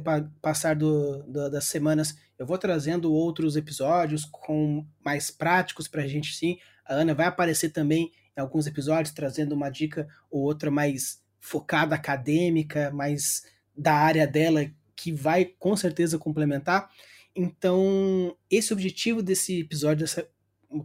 [0.41, 6.07] passar do, do, das semanas, eu vou trazendo outros episódios com mais práticos para a
[6.07, 6.57] gente sim.
[6.85, 11.95] A Ana vai aparecer também em alguns episódios trazendo uma dica ou outra mais focada
[11.95, 13.43] acadêmica, mais
[13.77, 16.89] da área dela que vai com certeza complementar.
[17.35, 20.27] Então, esse objetivo desse episódio, dessa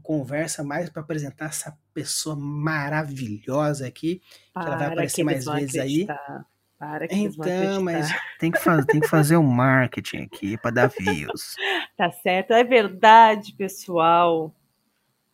[0.02, 4.20] conversa mais para apresentar essa pessoa maravilhosa aqui,
[4.52, 6.20] para, que ela vai aparecer mais vezes acreditar.
[6.28, 6.44] aí.
[6.80, 8.08] Para que então, mas
[8.40, 11.54] tem que, fazer, tem que fazer o um marketing aqui para dar views.
[11.94, 14.54] tá certo, é verdade, pessoal.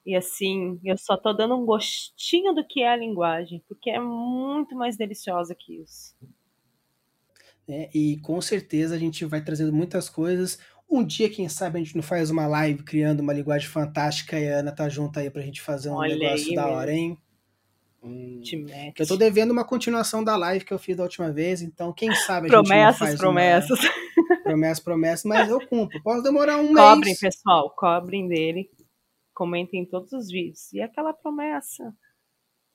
[0.04, 4.00] E assim, eu só tô dando um gostinho do que é a linguagem, porque é
[4.00, 6.16] muito mais deliciosa que isso.
[7.68, 10.58] É, e com certeza a gente vai trazendo muitas coisas.
[10.90, 14.50] Um dia, quem sabe, a gente não faz uma live criando uma linguagem fantástica e
[14.50, 17.16] a Ana tá junto aí pra gente fazer um Olha negócio aí, da hora, hein?
[18.06, 18.40] Hum,
[18.96, 22.14] eu tô devendo uma continuação da live que eu fiz da última vez, então quem
[22.14, 23.78] sabe a promessas, gente faz promessas.
[23.80, 24.42] Uma...
[24.44, 26.00] promessas, promessas, mas eu cumpro.
[26.02, 26.94] Posso demorar um cobrem, mês.
[26.94, 28.70] Cobrem, pessoal, cobrem dele.
[29.34, 30.72] Comentem todos os vídeos.
[30.72, 31.92] E aquela promessa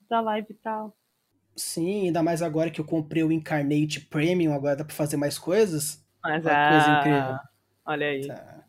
[0.08, 0.94] da live e tal.
[1.56, 5.38] Sim, ainda mais agora que eu comprei o Incarnate Premium, agora dá pra fazer mais
[5.38, 6.02] coisas.
[6.22, 7.38] Mas uma ah, coisa incrível.
[7.84, 8.26] Olha aí.
[8.26, 8.64] Tá.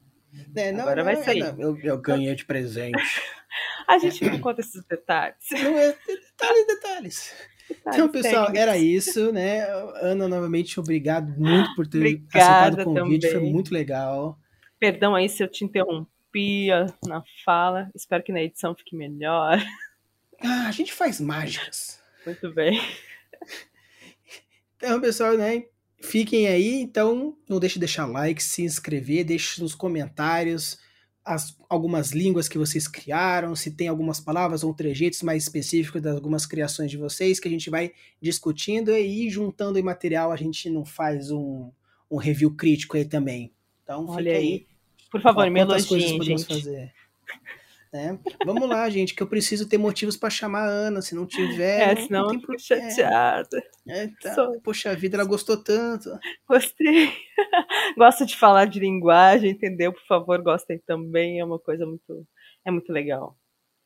[0.55, 1.39] É, não, agora não, vai sair.
[1.39, 2.97] Não, eu, eu ganhei de presente.
[3.87, 5.37] A gente não conta esses detalhes.
[5.51, 7.33] Não é detalhes, detalhes.
[7.79, 8.59] Então, pessoal, técnicos.
[8.61, 9.65] era isso, né?
[10.01, 13.39] Ana, novamente, obrigado muito por ter Obrigada aceitado o convite, também.
[13.39, 14.37] foi muito legal.
[14.79, 16.67] Perdão aí se eu te interrompi
[17.07, 19.57] na fala, espero que na edição fique melhor.
[20.41, 22.01] Ah, a gente faz mágicas.
[22.25, 22.79] Muito bem.
[24.75, 25.63] Então, pessoal, né?
[26.01, 30.77] Fiquem aí, então não deixe de deixar like, se inscrever, deixe nos comentários
[31.25, 36.15] as, algumas línguas que vocês criaram, se tem algumas palavras ou trejeitos mais específicos das
[36.15, 40.69] algumas criações de vocês, que a gente vai discutindo e juntando em material a gente
[40.69, 41.71] não faz um,
[42.09, 43.51] um review crítico aí também.
[43.83, 44.37] Então, Olha aí.
[44.37, 44.67] aí.
[45.11, 46.45] Por favor, me elogiem, gente.
[46.45, 46.91] Fazer.
[47.93, 48.19] Né?
[48.43, 50.99] Vamos lá, gente, que eu preciso ter motivos para chamar a Ana.
[50.99, 51.91] Se não tiver.
[51.91, 53.63] É, senão não eu fico chateada.
[53.87, 54.33] É, tá.
[54.33, 54.59] Sou...
[54.61, 56.09] Poxa vida, ela gostou tanto.
[56.49, 57.13] Gostei.
[57.95, 59.93] Gosto de falar de linguagem, entendeu?
[59.93, 61.39] Por favor, gostem também.
[61.39, 62.25] É uma coisa muito.
[62.65, 63.37] É muito legal.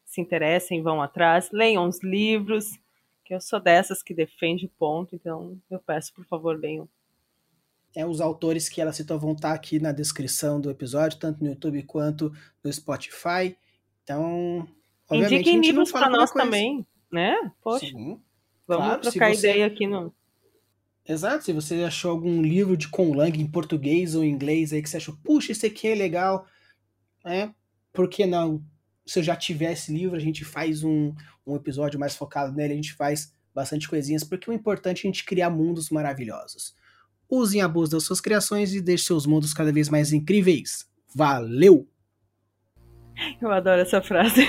[0.05, 2.79] Se interessem, vão atrás, leiam os livros,
[3.25, 6.87] que eu sou dessas que defende o ponto, então eu peço, por favor, leiam.
[7.93, 11.49] É, os autores que ela citou vão estar aqui na descrição do episódio, tanto no
[11.49, 12.31] YouTube quanto
[12.63, 13.57] no Spotify.
[14.07, 14.65] Então,
[15.11, 17.35] Indiquem livros para nós também, né?
[17.61, 17.87] Poxa.
[17.87, 18.21] Sim,
[18.65, 19.49] vamos claro, trocar você...
[19.49, 20.13] ideia aqui no.
[21.05, 24.89] Exato, se você achou algum livro de Conlang em português ou em inglês aí que
[24.89, 26.45] você achou, puxa, esse aqui é legal,
[27.23, 27.53] né?
[27.93, 28.63] Por que não
[29.05, 31.13] se eu já tiver esse livro, a gente faz um,
[31.45, 35.11] um episódio mais focado nele, a gente faz bastante coisinhas, porque o importante é a
[35.11, 36.75] gente criar mundos maravilhosos.
[37.29, 40.85] Usem a busca das suas criações e deixem seus mundos cada vez mais incríveis.
[41.15, 41.87] Valeu!
[43.41, 44.47] Eu adoro essa frase.